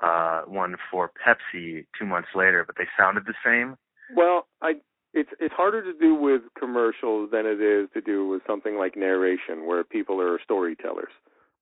uh 0.02 0.42
one 0.48 0.76
for 0.92 1.12
Pepsi 1.26 1.86
two 1.98 2.06
months 2.06 2.30
later, 2.36 2.64
but 2.66 2.76
they 2.78 2.88
sounded 3.00 3.24
the 3.26 3.36
same. 3.46 3.78
Well, 4.16 4.48
I 4.62 4.74
it's 5.14 5.30
it's 5.40 5.54
harder 5.54 5.84
to 5.84 5.98
do 5.98 6.16
with 6.16 6.42
commercials 6.58 7.30
than 7.32 7.46
it 7.46 7.62
is 7.62 7.90
to 7.94 8.02
do 8.02 8.28
with 8.28 8.42
something 8.48 8.78
like 8.78 8.98
narration, 8.98 9.66
where 9.66 9.84
people 9.84 10.20
are 10.20 10.40
storytellers 10.44 11.12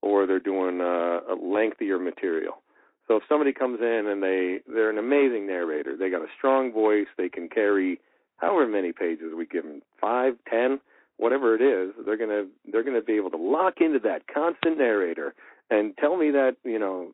or 0.02 0.26
they're 0.26 0.40
doing 0.40 0.82
uh, 0.82 1.20
a 1.32 1.36
lengthier 1.40 2.00
material. 2.00 2.62
So 3.08 3.18
if 3.18 3.24
somebody 3.28 3.52
comes 3.54 3.80
in 3.82 4.08
and 4.08 4.24
they 4.24 4.60
they're 4.68 4.90
an 4.90 4.98
amazing 4.98 5.48
narrator, 5.48 5.98
they 5.98 6.10
got 6.10 6.22
a 6.22 6.32
strong 6.38 6.72
voice, 6.72 7.08
they 7.18 7.30
can 7.30 7.50
carry 7.50 8.00
however 8.38 8.68
many 8.68 8.92
pages 8.94 9.34
we 9.38 9.46
give 9.46 9.64
them, 9.64 9.82
five, 10.00 10.34
ten, 10.50 10.80
whatever 11.18 11.54
it 11.56 11.62
is, 11.62 11.94
they're 12.06 12.18
gonna 12.18 12.46
they're 12.72 12.84
gonna 12.84 13.02
be 13.02 13.18
able 13.18 13.32
to 13.32 13.38
lock 13.38 13.76
into 13.82 14.00
that 14.00 14.24
constant 14.34 14.78
narrator 14.78 15.34
and 15.70 15.96
tell 15.98 16.16
me 16.18 16.32
that 16.32 16.56
you 16.64 16.80
know 16.80 17.14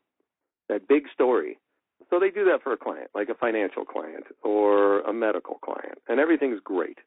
that 0.68 0.86
big 0.86 1.04
story 1.12 1.58
so 2.10 2.18
they 2.18 2.30
do 2.30 2.44
that 2.46 2.62
for 2.62 2.72
a 2.72 2.76
client, 2.76 3.10
like 3.14 3.28
a 3.28 3.34
financial 3.34 3.84
client 3.84 4.24
or 4.42 5.00
a 5.00 5.12
medical 5.12 5.56
client, 5.56 5.98
and 6.08 6.20
everything's 6.20 6.60
great, 6.62 6.98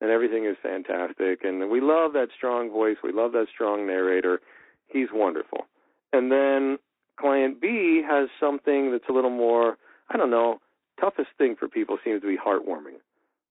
and 0.00 0.10
everything 0.10 0.44
is 0.46 0.56
fantastic, 0.62 1.44
and 1.44 1.70
we 1.70 1.80
love 1.80 2.12
that 2.12 2.28
strong 2.36 2.70
voice, 2.70 2.96
we 3.02 3.12
love 3.12 3.32
that 3.32 3.46
strong 3.52 3.86
narrator. 3.86 4.40
He's 4.88 5.08
wonderful. 5.12 5.66
And 6.12 6.30
then 6.30 6.78
client 7.18 7.60
B 7.60 8.02
has 8.08 8.28
something 8.38 8.92
that's 8.92 9.08
a 9.08 9.12
little 9.12 9.30
more, 9.30 9.76
I 10.10 10.16
don't 10.16 10.30
know, 10.30 10.60
toughest 11.00 11.30
thing 11.38 11.56
for 11.58 11.68
people 11.68 11.98
seems 12.04 12.22
to 12.22 12.28
be 12.28 12.36
heartwarming. 12.36 13.00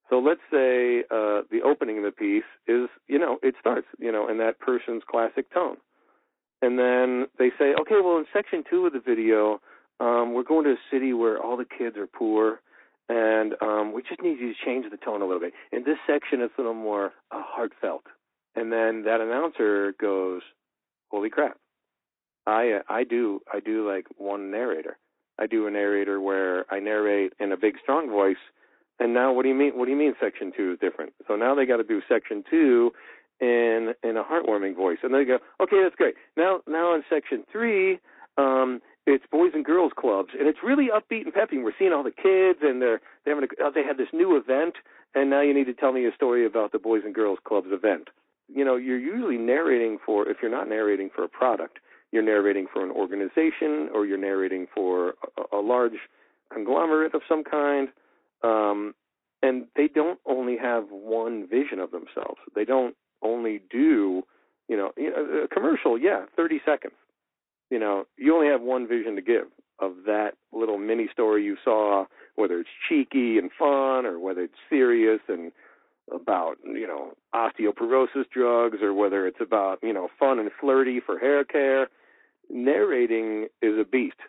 So 0.10 0.20
let's 0.20 0.42
say 0.52 1.00
uh, 1.12 1.42
the 1.50 1.62
opening 1.66 1.98
of 1.98 2.04
the 2.04 2.12
piece 2.12 2.44
is, 2.68 2.90
you 3.08 3.18
know, 3.18 3.38
it 3.42 3.56
starts, 3.60 3.88
you 4.00 4.12
know, 4.12 4.30
in 4.30 4.38
that 4.38 4.60
person's 4.60 5.04
classic 5.10 5.52
tone. 5.52 5.78
And 6.62 6.80
then 6.80 7.28
they 7.38 7.50
say, 7.58 7.74
okay, 7.82 8.00
well, 8.04 8.18
in 8.18 8.26
section 8.32 8.64
two 8.70 8.86
of 8.86 8.94
the 8.94 9.00
video, 9.00 9.60
um, 10.00 10.34
we're 10.34 10.44
going 10.44 10.66
to 10.66 10.72
a 10.72 10.78
city 10.92 11.14
where 11.14 11.42
all 11.42 11.58
the 11.58 11.66
kids 11.66 11.98
are 11.98 12.08
poor, 12.08 12.62
and 13.08 13.54
um, 13.62 13.94
we 13.94 14.02
just 14.02 14.22
need 14.22 14.40
you 14.40 14.54
to 14.54 14.66
change 14.66 14.86
the 14.90 14.98
tone 14.98 15.22
a 15.22 15.26
little 15.26 15.40
bit. 15.40 15.54
In 15.72 15.84
this 15.84 15.98
section, 16.08 16.42
it's 16.42 16.54
a 16.58 16.62
little 16.62 16.74
more 16.74 17.14
uh, 17.32 17.42
heartfelt. 17.44 18.04
And 18.56 18.72
then 18.72 19.04
that 19.04 19.22
announcer 19.22 19.94
goes, 20.00 20.42
"Holy 21.12 21.30
crap! 21.30 21.58
I 22.48 22.72
uh, 22.72 22.80
I 22.90 23.04
do 23.04 23.42
I 23.54 23.60
do 23.60 23.88
like 23.88 24.08
one 24.18 24.52
narrator. 24.52 24.98
I 25.38 25.48
do 25.48 25.68
a 25.68 25.72
narrator 25.72 26.22
where 26.22 26.66
I 26.74 26.80
narrate 26.80 27.34
in 27.40 27.52
a 27.52 27.58
big 27.58 27.76
strong 27.82 28.10
voice. 28.10 28.38
And 28.98 29.14
now, 29.14 29.34
what 29.34 29.44
do 29.44 29.50
you 29.50 29.56
mean? 29.56 29.78
What 29.78 29.86
do 29.86 29.92
you 29.92 29.98
mean 29.98 30.14
section 30.22 30.54
two 30.56 30.74
is 30.74 30.80
different? 30.80 31.14
So 31.28 31.36
now 31.36 31.54
they 31.54 31.66
got 31.66 31.78
to 31.78 31.84
do 31.84 32.02
section 32.08 32.44
two 32.50 32.92
in 33.42 33.94
in 34.04 34.16
a 34.16 34.24
heartwarming 34.24 34.76
voice, 34.76 35.00
and 35.04 35.14
they 35.14 35.26
go, 35.26 35.40
okay, 35.62 35.84
that's 35.84 35.96
great. 35.96 36.16
Now 36.38 36.62
now 36.68 36.96
in 36.96 37.04
section 37.10 37.44
three, 37.52 38.00
um, 38.38 38.82
it's 39.08 39.26
boys 39.32 39.52
and 39.54 39.64
girls 39.64 39.92
clubs, 39.96 40.30
and 40.38 40.48
it's 40.48 40.60
really 40.64 40.88
upbeat 40.88 41.26
and 41.26 41.34
peppy. 41.34 41.58
We're 41.58 41.74
seeing 41.78 41.94
all 41.94 42.04
the 42.04 42.12
kids, 42.12 42.60
and 42.64 42.82
they're 42.82 43.02
they 43.24 43.32
having 43.32 43.44
a, 43.44 43.72
they 43.72 43.84
had 43.84 43.98
this 43.98 44.08
new 44.14 44.36
event, 44.36 44.76
and 45.14 45.30
now 45.30 45.42
you 45.42 45.54
need 45.54 45.66
to 45.66 45.74
tell 45.74 45.92
me 45.92 46.06
a 46.06 46.14
story 46.16 46.46
about 46.46 46.72
the 46.72 46.80
boys 46.80 47.02
and 47.06 47.14
girls 47.14 47.40
clubs 47.48 47.68
event. 47.72 48.10
You 48.48 48.66
know, 48.66 48.76
you're 48.76 49.00
usually 49.00 49.38
narrating 49.38 50.00
for 50.04 50.28
if 50.28 50.38
you're 50.42 50.52
not 50.52 50.68
narrating 50.68 51.10
for 51.16 51.24
a 51.24 51.30
product, 51.30 51.78
you're 52.12 52.24
narrating 52.24 52.66
for 52.72 52.84
an 52.84 52.92
organization, 52.92 53.90
or 53.94 54.06
you're 54.06 54.18
narrating 54.18 54.68
for 54.74 55.14
a, 55.38 55.58
a 55.58 55.62
large 55.62 56.00
conglomerate 56.52 57.14
of 57.14 57.22
some 57.30 57.44
kind. 57.44 57.90
Um, 58.44 58.96
and 59.44 59.66
they 59.76 59.88
don't 59.88 60.20
only 60.26 60.58
have 60.58 60.86
one 60.90 61.48
vision 61.48 61.80
of 61.80 61.92
themselves. 61.92 62.40
They 62.56 62.66
don't 62.66 62.96
only 63.22 63.62
do, 63.70 64.24
you 64.68 64.78
know, 64.78 64.92
you 64.98 65.12
know, 65.12 65.44
a 65.44 65.48
commercial. 65.48 65.98
Yeah, 66.00 66.26
thirty 66.36 66.60
seconds 66.66 66.94
you 67.70 67.80
know, 67.80 68.06
you 68.18 68.34
only 68.34 68.48
have 68.48 68.62
one 68.62 68.88
vision 68.88 69.16
to 69.16 69.22
give 69.22 69.48
of 69.80 69.94
that 70.06 70.32
little 70.54 70.78
mini 70.78 71.08
story 71.12 71.44
you 71.44 71.58
saw, 71.64 72.06
whether 72.36 72.60
it's 72.60 72.70
cheeky 72.88 73.38
and 73.38 73.52
fun 73.58 74.06
or 74.06 74.20
whether 74.20 74.42
it's 74.42 74.54
serious 74.70 75.20
and 75.28 75.52
about, 76.14 76.58
you 76.64 76.88
know, 76.88 77.14
osteoporosis 77.34 78.30
drugs 78.32 78.78
or 78.82 78.94
whether 78.94 79.28
it's 79.28 79.42
about, 79.42 79.80
you 79.82 79.94
know, 79.94 80.08
fun 80.20 80.40
and 80.40 80.52
flirty 80.60 81.00
for 81.00 81.18
hair 81.18 81.44
care. 81.44 81.90
Narrating 82.50 83.48
is 83.62 83.74
a 83.80 83.84
beast 83.84 84.20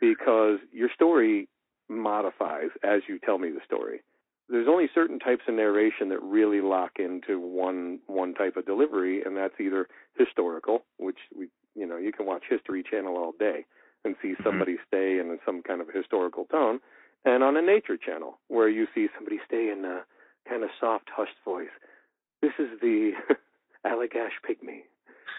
because 0.00 0.58
your 0.72 0.88
story 0.94 1.48
modifies 1.88 2.70
as 2.82 3.02
you 3.08 3.18
tell 3.18 3.38
me 3.38 3.50
the 3.50 3.60
story. 3.64 4.00
There's 4.48 4.68
only 4.68 4.88
certain 4.94 5.18
types 5.18 5.42
of 5.48 5.54
narration 5.54 6.10
that 6.10 6.22
really 6.22 6.60
lock 6.60 6.92
into 6.98 7.40
one 7.40 7.98
one 8.06 8.34
type 8.34 8.56
of 8.56 8.66
delivery, 8.66 9.22
and 9.22 9.36
that's 9.36 9.54
either 9.58 9.88
historical, 10.18 10.84
which 10.98 11.16
we 11.36 11.48
you 11.74 11.86
know 11.86 11.96
you 11.96 12.12
can 12.12 12.26
watch 12.26 12.44
History 12.48 12.82
Channel 12.88 13.16
all 13.16 13.32
day 13.38 13.66
and 14.04 14.14
see 14.20 14.32
mm-hmm. 14.32 14.42
somebody 14.44 14.76
stay 14.86 15.18
in 15.18 15.38
some 15.44 15.62
kind 15.62 15.80
of 15.80 15.88
historical 15.92 16.44
tone, 16.46 16.80
and 17.24 17.42
on 17.42 17.56
a 17.56 17.62
nature 17.62 17.96
channel 17.96 18.38
where 18.48 18.68
you 18.68 18.86
see 18.94 19.08
somebody 19.16 19.38
stay 19.46 19.70
in 19.70 19.84
a 19.84 20.04
kind 20.48 20.62
of 20.62 20.70
soft, 20.78 21.08
hushed 21.14 21.38
voice. 21.44 21.72
This 22.42 22.52
is 22.58 22.68
the 22.80 23.12
Allagash 23.86 24.36
pygmy, 24.44 24.84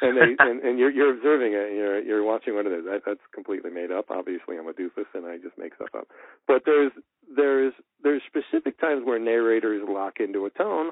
and 0.01 0.17
they 0.17 0.35
and, 0.39 0.61
and 0.61 0.79
you're 0.79 0.91
you're 0.91 1.15
observing 1.15 1.53
it. 1.53 1.67
And 1.69 1.77
you're 1.77 2.01
you're 2.01 2.23
watching 2.23 2.55
what 2.55 2.65
it 2.65 2.73
is. 2.73 2.85
That, 2.85 3.01
that's 3.05 3.25
completely 3.33 3.71
made 3.71 3.91
up. 3.91 4.05
Obviously, 4.09 4.57
I'm 4.57 4.67
a 4.67 4.73
doofus 4.73 5.05
and 5.13 5.25
I 5.25 5.37
just 5.37 5.57
make 5.57 5.75
stuff 5.75 5.89
up. 5.95 6.07
But 6.47 6.63
there's 6.65 6.91
there's 7.35 7.73
there's 8.03 8.21
specific 8.27 8.79
times 8.79 9.03
where 9.05 9.19
narrators 9.19 9.83
lock 9.87 10.15
into 10.19 10.45
a 10.45 10.49
tone. 10.49 10.91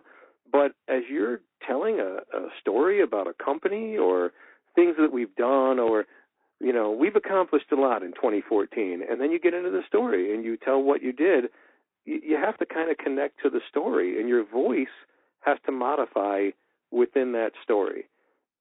But 0.51 0.73
as 0.87 1.01
you're 1.09 1.39
telling 1.67 1.99
a, 1.99 2.17
a 2.37 2.49
story 2.61 3.01
about 3.01 3.27
a 3.27 3.33
company 3.43 3.97
or 3.97 4.31
things 4.75 4.95
that 4.99 5.11
we've 5.11 5.35
done 5.35 5.79
or 5.79 6.05
you 6.59 6.73
know 6.73 6.91
we've 6.91 7.15
accomplished 7.15 7.71
a 7.71 7.75
lot 7.75 8.03
in 8.03 8.11
2014 8.13 9.01
and 9.09 9.19
then 9.19 9.31
you 9.31 9.39
get 9.39 9.53
into 9.53 9.69
the 9.69 9.83
story 9.87 10.33
and 10.33 10.43
you 10.43 10.57
tell 10.57 10.81
what 10.81 11.01
you 11.01 11.11
did. 11.11 11.45
You, 12.05 12.35
have 12.35 12.57
to 12.57 12.65
kind 12.65 12.91
of 12.91 12.97
connect 12.97 13.41
to 13.43 13.49
the 13.49 13.61
story 13.69 14.19
and 14.19 14.27
your 14.27 14.45
voice 14.45 14.93
has 15.39 15.57
to 15.65 15.71
modify 15.71 16.49
within 16.91 17.31
that 17.31 17.51
story. 17.63 18.09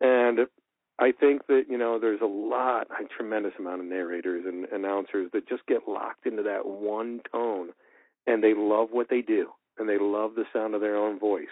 And 0.01 0.41
i 0.99 1.11
think 1.11 1.47
that 1.47 1.65
you 1.71 1.79
know 1.79 1.99
there's 1.99 2.21
a 2.21 2.27
lot 2.27 2.87
a 2.91 3.09
tremendous 3.17 3.55
amount 3.59 3.81
of 3.81 3.87
narrators 3.87 4.45
and 4.47 4.67
announcers 4.67 5.31
that 5.33 5.49
just 5.49 5.67
get 5.67 5.89
locked 5.89 6.27
into 6.27 6.43
that 6.43 6.67
one 6.67 7.21
tone 7.33 7.71
and 8.27 8.45
they 8.45 8.55
love 8.55 8.89
what 8.91 9.09
they 9.09 9.23
do 9.23 9.49
and 9.79 9.89
they 9.89 9.99
love 9.99 10.35
the 10.35 10.45
sound 10.53 10.75
of 10.75 10.81
their 10.81 10.97
own 10.97 11.19
voice. 11.19 11.47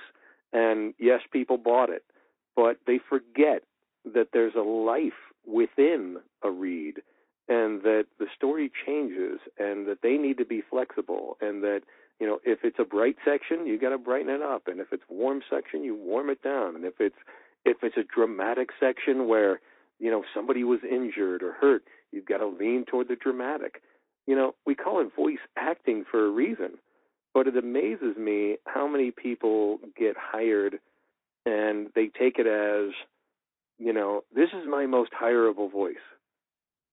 And 0.53 0.95
yes, 0.99 1.21
people 1.33 1.59
bought 1.59 1.91
it, 1.91 2.05
but 2.57 2.79
they 2.87 2.99
forget 3.09 3.63
that 4.05 4.29
there's 4.33 4.55
a 4.55 4.61
life 4.61 5.13
within 5.47 6.19
a 6.43 6.51
read 6.51 6.97
and 7.49 7.83
that 7.83 8.07
the 8.19 8.27
story 8.35 8.71
changes 8.87 9.41
and 9.59 9.87
that 9.87 9.99
they 10.03 10.17
need 10.17 10.39
to 10.39 10.45
be 10.45 10.63
flexible 10.69 11.37
and 11.41 11.63
that 11.63 11.83
you 12.21 12.27
know 12.27 12.39
if 12.45 12.61
it's 12.63 12.79
a 12.79 12.85
bright 12.85 13.17
section 13.25 13.67
you 13.67 13.79
got 13.79 13.91
to 13.91 13.99
brighten 13.99 14.31
it 14.31 14.43
up. 14.43 14.69
And 14.69 14.81
if 14.81 14.93
it's 14.93 15.03
warm 15.09 15.43
section 15.51 15.85
you 15.85 15.95
warm 15.95 16.31
it 16.31 16.43
down. 16.43 16.77
And 16.77 16.85
if 16.85 16.95
it's 17.01 17.17
if 17.65 17.79
it's 17.83 17.97
a 17.97 18.05
dramatic 18.05 18.71
section 18.79 19.27
where 19.29 19.61
you 19.99 20.11
know 20.11 20.23
somebody 20.35 20.65
was 20.65 20.81
injured 20.89 21.43
or 21.43 21.53
hurt 21.53 21.83
you've 22.13 22.27
got 22.27 22.39
to 22.39 22.47
lean 22.47 22.85
toward 22.85 23.09
the 23.09 23.17
dramatic. 23.17 23.83
You 24.27 24.37
know 24.37 24.55
we 24.65 24.75
call 24.75 25.01
it 25.01 25.15
voice 25.15 25.45
acting 25.57 26.05
for 26.11 26.25
a 26.25 26.31
reason. 26.31 26.79
But 27.33 27.47
it 27.47 27.57
amazes 27.57 28.17
me 28.17 28.57
how 28.67 28.89
many 28.89 29.13
people 29.13 29.79
get 29.97 30.17
hired 30.19 30.81
and 31.47 31.89
they 31.95 32.09
take 32.09 32.39
it 32.39 32.47
as 32.47 32.93
you 33.81 33.93
know 33.93 34.23
this 34.35 34.51
is 34.51 34.69
my 34.69 34.87
most 34.87 35.11
hireable 35.13 35.73
voice 35.73 35.97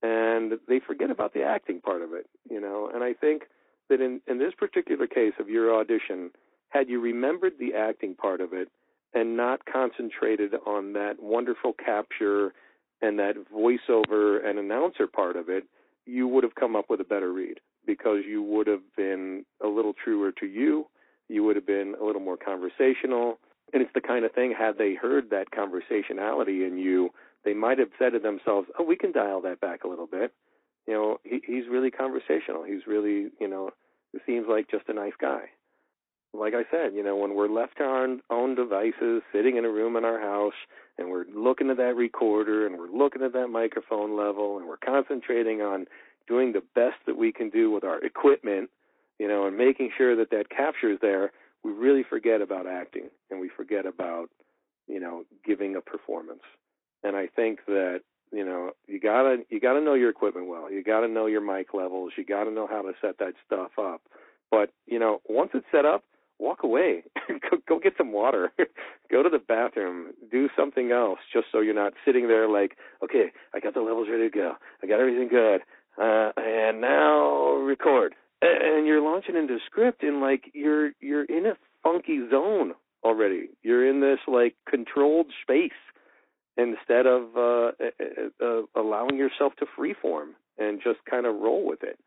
and 0.02 0.54
they 0.68 0.80
forget 0.80 1.12
about 1.12 1.34
the 1.34 1.44
acting 1.44 1.82
part 1.82 2.02
of 2.02 2.14
it 2.14 2.26
you 2.50 2.60
know 2.60 2.90
and 2.92 3.04
i 3.04 3.14
think 3.14 3.44
that 3.90 4.02
in 4.02 4.22
in 4.28 4.40
this 4.40 4.54
particular 4.58 5.06
case 5.08 5.34
of 5.40 5.50
your 5.50 5.80
audition 5.80 6.32
had 6.70 6.90
you 6.90 7.00
remembered 7.00 7.54
the 7.60 7.74
acting 7.76 8.16
part 8.16 8.42
of 8.42 8.54
it 8.54 8.70
and 9.14 9.38
not 9.38 9.62
concentrated 9.66 10.54
on 10.66 10.94
that 10.94 11.16
wonderful 11.20 11.74
capture 11.74 12.54
and 13.02 13.20
that 13.20 13.36
voiceover 13.54 14.46
and 14.46 14.60
announcer 14.60 15.08
part 15.08 15.36
of 15.36 15.50
it, 15.50 15.64
you 16.06 16.28
would 16.28 16.44
have 16.44 16.56
come 16.56 16.76
up 16.76 16.86
with 16.90 17.00
a 17.02 17.06
better 17.06 17.32
read 17.32 17.60
because 17.86 18.20
you 18.28 18.42
would 18.42 18.68
have 18.68 18.82
been 18.96 19.46
a 19.64 19.68
little 19.68 19.94
truer 19.94 20.32
to 20.32 20.46
you. 20.46 20.88
You 21.30 21.44
would 21.44 21.56
have 21.56 21.68
been 21.68 21.96
a 22.02 22.06
little 22.06 22.22
more 22.22 22.38
conversational. 22.38 23.40
And 23.74 23.82
it's 23.82 23.94
the 23.94 24.02
kind 24.02 24.26
of 24.26 24.32
thing, 24.32 24.54
had 24.58 24.78
they 24.78 24.96
heard 24.96 25.30
that 25.30 25.52
conversationality 25.52 26.66
in 26.66 26.78
you, 26.78 27.10
they 27.44 27.54
might 27.54 27.80
have 27.80 27.90
said 28.00 28.14
to 28.14 28.20
themselves, 28.20 28.68
oh, 28.80 28.84
we 28.84 28.96
can 28.96 29.12
dial 29.12 29.42
that 29.42 29.60
back 29.60 29.84
a 29.84 29.88
little 29.88 30.08
bit. 30.08 30.34
You 30.88 30.94
know, 30.94 31.18
he, 31.24 31.42
he's 31.46 31.68
really 31.70 31.92
conversational. 31.92 32.64
He's 32.64 32.88
really, 32.88 33.30
you 33.40 33.48
know, 33.48 33.72
he 34.14 34.20
seems 34.26 34.48
like 34.50 34.72
just 34.72 34.88
a 34.88 34.94
nice 34.94 35.14
guy 35.20 35.50
like 36.34 36.54
I 36.54 36.64
said, 36.72 36.94
you 36.94 37.04
know, 37.04 37.16
when 37.16 37.36
we're 37.36 37.50
left 37.50 37.78
to 37.78 37.84
our 37.84 38.08
own 38.30 38.56
devices, 38.56 39.22
sitting 39.34 39.58
in 39.58 39.66
a 39.66 39.70
room 39.70 39.96
in 39.96 40.06
our 40.06 40.20
house, 40.20 40.54
and 40.98 41.10
we're 41.10 41.26
looking 41.34 41.70
at 41.70 41.78
that 41.78 41.96
recorder 41.96 42.66
and 42.66 42.78
we're 42.78 42.92
looking 42.92 43.22
at 43.22 43.34
that 43.34 43.48
microphone 43.48 44.18
level 44.18 44.58
and 44.58 44.68
we're 44.68 44.78
concentrating 44.78 45.62
on 45.62 45.86
doing 46.28 46.54
the 46.54 46.64
best 46.76 46.98
that 47.06 47.18
we 47.18 47.32
can 47.32 47.50
do 47.50 47.72
with 47.72 47.84
our 47.84 48.04
equipment, 48.04 48.70
you 49.20 49.28
know, 49.28 49.48
and 49.48 49.58
making 49.58 49.92
sure 49.98 50.16
that 50.16 50.32
that 50.32 50.50
captures 50.50 51.00
there, 51.02 51.32
we 51.64 51.72
really 51.72 52.04
forget 52.04 52.42
about 52.42 52.68
acting 52.68 53.10
and 53.30 53.40
we 53.40 53.50
forget 53.56 53.86
about, 53.86 54.30
you 54.88 55.00
know, 55.00 55.24
giving 55.46 55.76
a 55.76 55.82
performance. 55.82 56.44
And 57.04 57.16
I 57.16 57.28
think 57.28 57.60
that 57.68 58.02
you 58.32 58.44
know 58.44 58.72
you 58.88 59.00
gotta 59.00 59.38
you 59.50 59.60
gotta 59.62 59.80
know 59.80 59.94
your 59.94 60.10
equipment 60.10 60.48
well 60.50 60.70
you 60.70 60.84
gotta 60.84 61.08
know 61.08 61.28
your 61.28 61.40
mic 61.40 61.74
levels 61.74 62.12
you 62.18 62.26
gotta 62.26 62.52
know 62.52 62.68
how 62.68 62.82
to 62.82 62.92
set 63.00 63.18
that 63.20 63.32
stuff 63.46 63.72
up 63.80 64.02
but 64.52 64.70
you 64.86 65.00
know 65.00 65.22
once 65.30 65.52
it's 65.54 65.66
set 65.72 65.86
up 65.86 66.04
walk 66.40 66.64
away. 66.64 67.04
go, 67.28 67.58
go 67.68 67.80
get 67.80 67.94
some 67.98 68.12
water. 68.12 68.52
go 69.12 69.24
to 69.24 69.30
the 69.30 69.40
bathroom. 69.40 70.14
Do 70.32 70.50
something 70.56 70.92
else 70.92 71.20
just 71.32 71.48
so 71.52 71.60
you're 71.60 71.74
not 71.74 71.94
sitting 72.06 72.28
there 72.28 72.50
like, 72.50 72.78
okay, 73.04 73.32
I 73.54 73.60
got 73.60 73.74
the 73.74 73.82
levels 73.82 74.08
ready 74.10 74.30
to 74.30 74.36
go. 74.36 74.54
I 74.84 74.88
got 74.88 75.00
everything 75.00 75.28
good. 75.28 75.62
Uh, 76.00 76.32
and 76.38 76.82
now 76.82 77.54
record. 77.54 78.16
And 78.42 78.86
you're 78.86 79.02
launching 79.02 79.36
into 79.36 79.58
script 79.66 80.04
and 80.04 80.22
like 80.22 80.52
you're 80.54 80.92
you're 81.00 81.26
in 81.26 81.48
a 81.48 81.58
funky 81.84 82.20
zone 82.30 82.74
already. 83.04 83.50
You're 83.64 83.90
in 83.90 84.02
this 84.02 84.20
like 84.28 84.56
controlled 84.70 85.28
space 85.42 85.72
instead 86.56 87.06
of 87.06 87.36
uh, 87.38 87.72
uh, 88.44 88.62
allowing 88.76 89.18
yourself 89.18 89.54
to 89.58 89.66
freeform 89.78 90.30
and 90.58 90.82
just 90.84 91.00
kind 91.10 91.26
of 91.26 91.36
roll 91.36 91.66
with 91.66 91.84
it. 91.84 92.00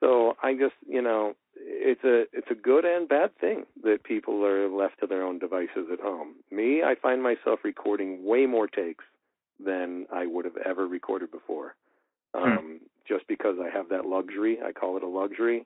So 0.00 0.36
I 0.42 0.52
just, 0.52 0.74
you 0.86 1.00
know, 1.00 1.34
it's 1.54 2.04
a 2.04 2.24
it's 2.32 2.50
a 2.50 2.54
good 2.54 2.84
and 2.84 3.08
bad 3.08 3.36
thing 3.40 3.64
that 3.82 4.04
people 4.04 4.44
are 4.44 4.68
left 4.68 5.00
to 5.00 5.06
their 5.06 5.22
own 5.22 5.38
devices 5.38 5.88
at 5.92 6.00
home. 6.00 6.34
Me, 6.50 6.82
I 6.82 6.94
find 7.00 7.22
myself 7.22 7.60
recording 7.64 8.24
way 8.24 8.46
more 8.46 8.66
takes 8.66 9.04
than 9.64 10.06
I 10.12 10.26
would 10.26 10.44
have 10.44 10.58
ever 10.58 10.86
recorded 10.86 11.30
before. 11.30 11.74
Hmm. 12.36 12.52
Um. 12.52 12.80
Just 13.08 13.28
because 13.28 13.54
I 13.62 13.70
have 13.70 13.88
that 13.90 14.04
luxury, 14.04 14.58
I 14.60 14.72
call 14.72 14.96
it 14.96 15.04
a 15.04 15.08
luxury, 15.08 15.64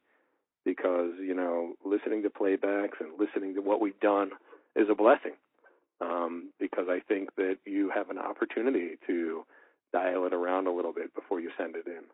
because 0.65 1.13
you 1.19 1.35
know, 1.35 1.73
listening 1.85 2.23
to 2.23 2.29
playbacks 2.29 3.01
and 3.01 3.19
listening 3.19 3.55
to 3.55 3.63
what 3.63 3.81
we've 3.81 3.99
done 4.01 4.33
is 4.77 4.89
a 4.91 4.95
blessing. 4.95 5.33
Um, 6.03 6.51
because 6.61 6.87
I 6.89 7.01
think 7.01 7.35
that 7.37 7.57
you 7.65 7.91
have 7.95 8.11
an 8.11 8.19
opportunity 8.19 8.97
to 9.07 9.45
dial 9.93 10.27
it 10.27 10.35
around 10.35 10.67
a 10.67 10.73
little 10.73 10.93
bit 10.93 11.15
before 11.15 11.41
you 11.41 11.51
send 11.59 11.77
it 11.77 11.87
in 11.87 12.05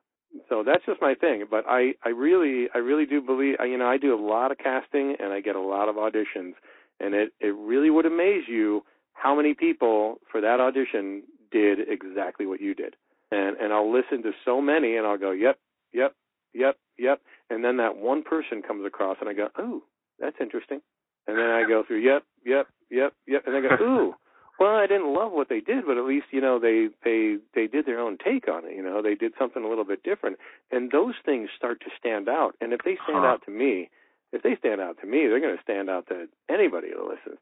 so 0.48 0.62
that's 0.64 0.84
just 0.84 1.00
my 1.00 1.14
thing. 1.14 1.44
But 1.50 1.64
I, 1.68 1.94
I 2.04 2.10
really, 2.10 2.68
I 2.74 2.78
really 2.78 3.06
do 3.06 3.20
believe. 3.20 3.56
You 3.60 3.78
know, 3.78 3.86
I 3.86 3.96
do 3.96 4.14
a 4.14 4.20
lot 4.20 4.50
of 4.50 4.58
casting 4.58 5.16
and 5.18 5.32
I 5.32 5.40
get 5.40 5.56
a 5.56 5.60
lot 5.60 5.88
of 5.88 5.96
auditions, 5.96 6.54
and 7.00 7.14
it, 7.14 7.32
it 7.40 7.54
really 7.56 7.90
would 7.90 8.06
amaze 8.06 8.44
you 8.48 8.82
how 9.12 9.34
many 9.34 9.54
people 9.54 10.20
for 10.30 10.40
that 10.40 10.60
audition 10.60 11.22
did 11.50 11.78
exactly 11.88 12.46
what 12.46 12.60
you 12.60 12.74
did. 12.74 12.96
And 13.30 13.56
and 13.56 13.72
I'll 13.72 13.92
listen 13.92 14.22
to 14.22 14.32
so 14.44 14.60
many, 14.60 14.96
and 14.96 15.06
I'll 15.06 15.18
go, 15.18 15.32
yep, 15.32 15.58
yep, 15.92 16.14
yep, 16.54 16.76
yep, 16.98 17.20
and 17.50 17.64
then 17.64 17.78
that 17.78 17.96
one 17.96 18.22
person 18.22 18.62
comes 18.62 18.86
across, 18.86 19.16
and 19.20 19.28
I 19.28 19.32
go, 19.32 19.48
oh, 19.58 19.82
that's 20.18 20.36
interesting. 20.40 20.80
And 21.26 21.36
then 21.36 21.50
I 21.50 21.64
go 21.68 21.82
through, 21.84 22.02
yep, 22.02 22.22
yep, 22.44 22.68
yep, 22.90 23.14
yep, 23.26 23.42
and 23.46 23.56
I 23.56 23.60
go, 23.60 23.84
ooh. 23.84 24.14
Well, 24.58 24.74
I 24.74 24.86
didn't 24.86 25.12
love 25.12 25.32
what 25.32 25.50
they 25.50 25.60
did, 25.60 25.84
but 25.86 25.98
at 25.98 26.06
least 26.06 26.26
you 26.30 26.40
know 26.40 26.58
they 26.58 26.88
they 27.04 27.36
they 27.54 27.66
did 27.66 27.84
their 27.84 28.00
own 28.00 28.16
take 28.16 28.48
on 28.48 28.64
it. 28.64 28.74
You 28.74 28.82
know, 28.82 29.02
they 29.02 29.14
did 29.14 29.34
something 29.38 29.62
a 29.62 29.68
little 29.68 29.84
bit 29.84 30.02
different, 30.02 30.38
and 30.70 30.90
those 30.90 31.12
things 31.26 31.50
start 31.54 31.80
to 31.80 31.90
stand 31.98 32.26
out. 32.26 32.52
And 32.62 32.72
if 32.72 32.80
they 32.82 32.96
stand 33.04 33.20
huh. 33.20 33.26
out 33.26 33.42
to 33.44 33.50
me, 33.50 33.90
if 34.32 34.42
they 34.42 34.56
stand 34.56 34.80
out 34.80 34.98
to 35.00 35.06
me, 35.06 35.26
they're 35.26 35.40
going 35.40 35.56
to 35.56 35.62
stand 35.62 35.90
out 35.90 36.06
to 36.08 36.26
anybody 36.48 36.88
who 36.94 37.08
listens. 37.08 37.38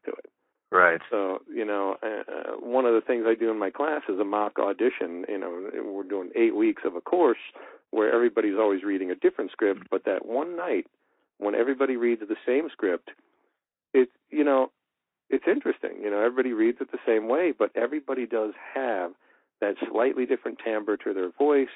Right. 0.75 1.01
So 1.09 1.39
you 1.53 1.65
know, 1.65 1.97
uh, 2.03 2.31
uh, 2.31 2.51
one 2.59 2.85
of 2.85 2.93
the 2.93 3.01
things 3.01 3.25
I 3.27 3.35
do 3.35 3.49
in 3.51 3.59
my 3.59 3.71
class 3.71 4.01
is 4.09 4.19
a 4.19 4.25
mock 4.25 4.59
audition. 4.59 5.25
You 5.29 5.39
know, 5.39 5.69
we're 5.85 6.03
doing 6.03 6.31
eight 6.35 6.55
weeks 6.55 6.83
of 6.85 6.95
a 6.95 7.01
course 7.01 7.39
where 7.91 8.13
everybody's 8.13 8.57
always 8.59 8.83
reading 8.83 9.11
a 9.11 9.15
different 9.15 9.51
script, 9.51 9.87
but 9.89 10.05
that 10.05 10.25
one 10.25 10.57
night 10.57 10.87
when 11.37 11.55
everybody 11.55 11.95
reads 11.95 12.21
the 12.27 12.35
same 12.45 12.69
script, 12.73 13.11
it's 13.93 14.11
you 14.31 14.43
know 14.43 14.71
it's 15.29 15.45
interesting. 15.47 16.01
You 16.03 16.11
know, 16.11 16.19
everybody 16.19 16.53
reads 16.53 16.79
it 16.81 16.91
the 16.91 16.99
same 17.07 17.29
way, 17.29 17.53
but 17.57 17.71
everybody 17.75 18.25
does 18.25 18.53
have 18.73 19.13
that 19.61 19.75
slightly 19.89 20.25
different 20.25 20.59
timbre 20.63 20.97
to 20.97 21.13
their 21.13 21.31
voice. 21.31 21.67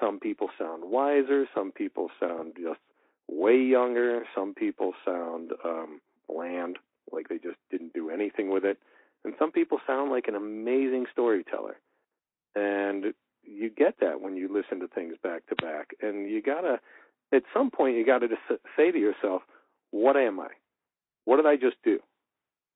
Some 0.00 0.20
people 0.20 0.48
sound 0.58 0.84
wiser. 0.86 1.46
Some 1.54 1.72
people 1.72 2.10
sound 2.18 2.54
just 2.56 2.80
way 3.28 3.58
younger. 3.58 4.24
Some 4.34 4.54
people 4.54 4.94
sound 5.04 5.52
um, 5.64 6.00
bland, 6.28 6.78
like 6.78 6.78
they 6.78 6.78
just 6.78 6.81
with 8.50 8.64
it. 8.64 8.78
And 9.24 9.34
some 9.38 9.52
people 9.52 9.78
sound 9.86 10.10
like 10.10 10.26
an 10.28 10.34
amazing 10.34 11.06
storyteller. 11.12 11.76
And 12.54 13.14
you 13.42 13.70
get 13.70 13.96
that 14.00 14.20
when 14.20 14.36
you 14.36 14.52
listen 14.52 14.80
to 14.80 14.88
things 14.88 15.14
back 15.22 15.46
to 15.46 15.54
back. 15.56 15.90
And 16.00 16.30
you 16.30 16.42
gotta, 16.42 16.80
at 17.32 17.42
some 17.54 17.70
point, 17.70 17.96
you 17.96 18.04
gotta 18.04 18.28
just 18.28 18.42
say 18.76 18.90
to 18.90 18.98
yourself, 18.98 19.42
"What 19.90 20.16
am 20.16 20.40
I? 20.40 20.48
What 21.24 21.36
did 21.36 21.46
I 21.46 21.56
just 21.56 21.76
do?" 21.84 22.00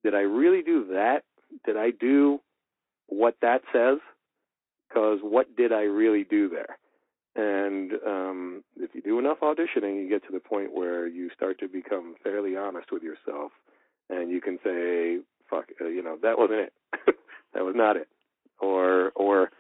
did 0.07 0.15
I 0.15 0.21
really 0.21 0.63
do 0.63 0.87
that? 0.93 1.25
Did 1.65 1.77
I 1.77 1.91
do 1.91 2.39
what 3.09 3.35
that 3.43 3.63
says? 3.73 3.99
Because 4.89 5.19
what 5.21 5.57
did 5.57 5.73
I 5.73 5.83
really 5.83 6.23
do 6.23 6.49
there? 6.49 6.79
And 7.35 7.91
um, 8.07 8.65
if 8.77 8.95
you 8.95 9.03
do 9.03 9.19
enough 9.19 9.39
auditioning, 9.41 10.01
you 10.01 10.09
get 10.09 10.25
to 10.27 10.33
the 10.33 10.39
point 10.39 10.73
where 10.73 11.09
you 11.09 11.29
start 11.35 11.59
to 11.59 11.69
become 11.69 12.15
fairly 12.23 12.57
honest 12.57 12.93
with 12.93 13.03
yourself, 13.03 13.51
and 14.09 14.31
you 14.31 14.41
can 14.41 14.61
say, 14.63 15.19
"Fuck, 15.51 15.67
uh, 15.81 15.87
you 15.87 16.03
know, 16.03 16.17
that 16.23 16.39
wasn't 16.39 16.61
it. 16.61 16.73
that 17.55 17.65
was 17.65 17.75
not 17.77 17.97
it," 17.97 18.09
or 18.61 19.13
or 19.15 19.51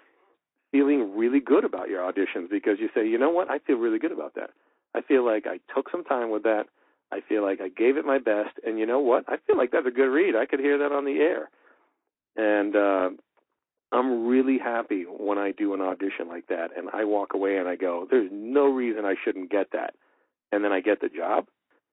feeling 0.72 1.16
really 1.16 1.40
good 1.40 1.64
about 1.64 1.88
your 1.88 2.00
auditions 2.00 2.50
because 2.50 2.78
you 2.78 2.88
say, 2.94 3.06
"You 3.06 3.18
know 3.18 3.30
what? 3.30 3.50
I 3.50 3.58
feel 3.58 3.76
really 3.76 3.98
good 3.98 4.12
about 4.12 4.34
that. 4.34 4.50
I 4.94 5.02
feel 5.02 5.24
like 5.24 5.46
I 5.46 5.60
took 5.74 5.90
some 5.90 6.04
time 6.04 6.30
with 6.30 6.42
that. 6.44 6.66
I 7.12 7.20
feel 7.20 7.42
like 7.42 7.60
I 7.60 7.68
gave 7.68 7.96
it 7.96 8.04
my 8.04 8.18
best, 8.18 8.58
and 8.66 8.78
you 8.78 8.86
know 8.86 8.98
what? 9.00 9.24
I 9.28 9.36
feel 9.46 9.56
like 9.56 9.70
that's 9.70 9.86
a 9.86 9.90
good 9.90 10.08
read. 10.10 10.34
I 10.34 10.46
could 10.46 10.60
hear 10.60 10.78
that 10.78 10.92
on 10.92 11.04
the 11.04 11.18
air, 11.20 11.50
and 12.36 12.74
uh, 12.74 13.10
I'm 13.92 14.26
really 14.26 14.58
happy 14.58 15.04
when 15.04 15.38
I 15.38 15.52
do 15.52 15.72
an 15.74 15.80
audition 15.80 16.28
like 16.28 16.48
that, 16.48 16.70
and 16.76 16.88
I 16.92 17.04
walk 17.04 17.34
away 17.34 17.58
and 17.58 17.68
I 17.68 17.76
go, 17.76 18.06
"There's 18.10 18.30
no 18.32 18.66
reason 18.66 19.04
I 19.04 19.14
shouldn't 19.24 19.50
get 19.50 19.70
that," 19.72 19.94
and 20.50 20.64
then 20.64 20.72
I 20.72 20.80
get 20.80 21.00
the 21.00 21.08
job. 21.08 21.46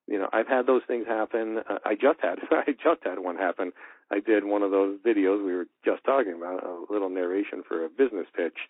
You 0.07 0.19
know, 0.19 0.29
I've 0.33 0.47
had 0.47 0.67
those 0.67 0.81
things 0.87 1.05
happen. 1.07 1.59
Uh, 1.69 1.79
I 1.85 1.95
just 1.95 2.19
had 2.21 2.39
I 2.51 2.71
just 2.71 3.03
had 3.03 3.19
one 3.19 3.37
happen. 3.37 3.71
I 4.11 4.19
did 4.19 4.45
one 4.45 4.61
of 4.61 4.71
those 4.71 4.97
videos 5.05 5.43
we 5.43 5.53
were 5.53 5.67
just 5.85 6.03
talking 6.03 6.33
about, 6.33 6.63
a 6.63 6.91
little 6.91 7.09
narration 7.09 7.63
for 7.67 7.85
a 7.85 7.89
business 7.89 8.27
pitch, 8.35 8.67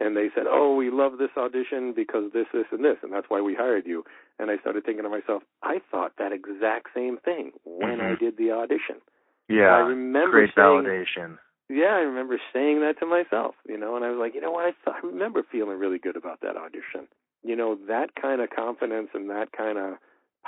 and 0.00 0.16
they 0.16 0.28
said, 0.34 0.44
"Oh, 0.48 0.74
we 0.74 0.90
love 0.90 1.18
this 1.18 1.30
audition 1.36 1.92
because 1.94 2.32
this, 2.32 2.46
this, 2.52 2.66
and 2.72 2.84
this, 2.84 2.96
and 3.02 3.12
that's 3.12 3.26
why 3.28 3.40
we 3.40 3.54
hired 3.54 3.86
you." 3.86 4.04
And 4.38 4.50
I 4.50 4.58
started 4.58 4.84
thinking 4.84 5.04
to 5.04 5.10
myself, 5.10 5.42
I 5.62 5.80
thought 5.90 6.12
that 6.18 6.32
exact 6.32 6.88
same 6.94 7.18
thing 7.18 7.52
when 7.64 7.98
mm-hmm. 7.98 8.14
I 8.14 8.16
did 8.18 8.36
the 8.36 8.50
audition. 8.50 9.00
Yeah. 9.48 9.70
I 9.70 9.78
remember 9.78 10.32
great 10.32 10.50
saying, 10.54 10.66
validation. 10.66 11.38
Yeah, 11.68 11.94
I 11.94 12.00
remember 12.00 12.38
saying 12.52 12.80
that 12.80 12.98
to 13.00 13.06
myself, 13.06 13.54
you 13.68 13.78
know, 13.78 13.96
and 13.96 14.04
I 14.04 14.10
was 14.10 14.18
like, 14.18 14.34
you 14.34 14.40
know 14.40 14.52
what, 14.52 14.66
I, 14.66 14.70
th- 14.70 14.96
I 15.02 15.06
remember 15.06 15.42
feeling 15.50 15.78
really 15.78 15.98
good 15.98 16.16
about 16.16 16.40
that 16.42 16.56
audition. 16.56 17.08
You 17.42 17.56
know, 17.56 17.78
that 17.88 18.14
kind 18.20 18.40
of 18.40 18.50
confidence 18.50 19.08
and 19.14 19.30
that 19.30 19.52
kind 19.56 19.78
of 19.78 19.94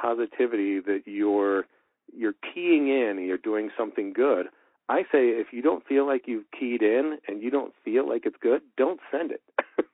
positivity 0.00 0.80
that 0.80 1.02
you're 1.06 1.66
you're 2.14 2.34
keying 2.54 2.88
in 2.88 3.16
and 3.18 3.26
you're 3.26 3.36
doing 3.38 3.70
something 3.76 4.12
good. 4.12 4.46
I 4.88 5.02
say 5.02 5.28
if 5.28 5.48
you 5.52 5.60
don't 5.60 5.86
feel 5.86 6.06
like 6.06 6.22
you've 6.26 6.50
keyed 6.58 6.82
in 6.82 7.18
and 7.28 7.42
you 7.42 7.50
don't 7.50 7.74
feel 7.84 8.08
like 8.08 8.22
it's 8.24 8.36
good, 8.40 8.62
don't 8.76 9.00
send 9.10 9.30
it. 9.32 9.42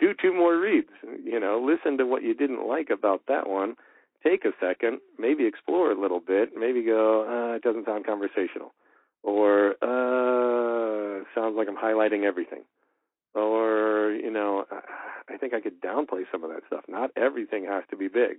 Do 0.00 0.12
two 0.20 0.34
more 0.34 0.58
reads. 0.58 0.90
You 1.24 1.38
know, 1.38 1.64
listen 1.64 1.96
to 1.98 2.06
what 2.06 2.24
you 2.24 2.34
didn't 2.34 2.66
like 2.66 2.90
about 2.90 3.22
that 3.28 3.48
one. 3.48 3.76
Take 4.24 4.44
a 4.44 4.50
second, 4.60 4.98
maybe 5.18 5.46
explore 5.46 5.92
a 5.92 6.00
little 6.00 6.20
bit, 6.20 6.50
maybe 6.56 6.82
go, 6.82 7.22
uh, 7.22 7.56
it 7.56 7.62
doesn't 7.62 7.86
sound 7.86 8.06
conversational. 8.06 8.72
Or 9.22 9.74
uh 9.80 11.22
sounds 11.34 11.56
like 11.56 11.68
I'm 11.68 11.76
highlighting 11.76 12.24
everything. 12.24 12.62
Or, 13.34 14.10
you 14.12 14.30
know, 14.30 14.64
I 15.28 15.36
think 15.38 15.54
I 15.54 15.60
could 15.60 15.80
downplay 15.80 16.24
some 16.30 16.44
of 16.44 16.50
that 16.50 16.62
stuff. 16.66 16.84
Not 16.88 17.10
everything 17.16 17.64
has 17.64 17.84
to 17.90 17.96
be 17.96 18.08
big. 18.08 18.38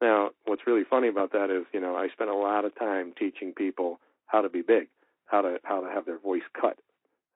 Now, 0.00 0.30
what's 0.44 0.66
really 0.66 0.84
funny 0.88 1.08
about 1.08 1.32
that 1.32 1.50
is, 1.50 1.64
you 1.72 1.80
know, 1.80 1.96
I 1.96 2.08
spent 2.12 2.30
a 2.30 2.34
lot 2.34 2.64
of 2.64 2.74
time 2.78 3.12
teaching 3.18 3.52
people 3.52 3.98
how 4.26 4.42
to 4.42 4.48
be 4.48 4.62
big, 4.62 4.88
how 5.26 5.40
to 5.42 5.58
how 5.64 5.80
to 5.80 5.88
have 5.88 6.04
their 6.04 6.18
voice 6.18 6.42
cut, 6.58 6.78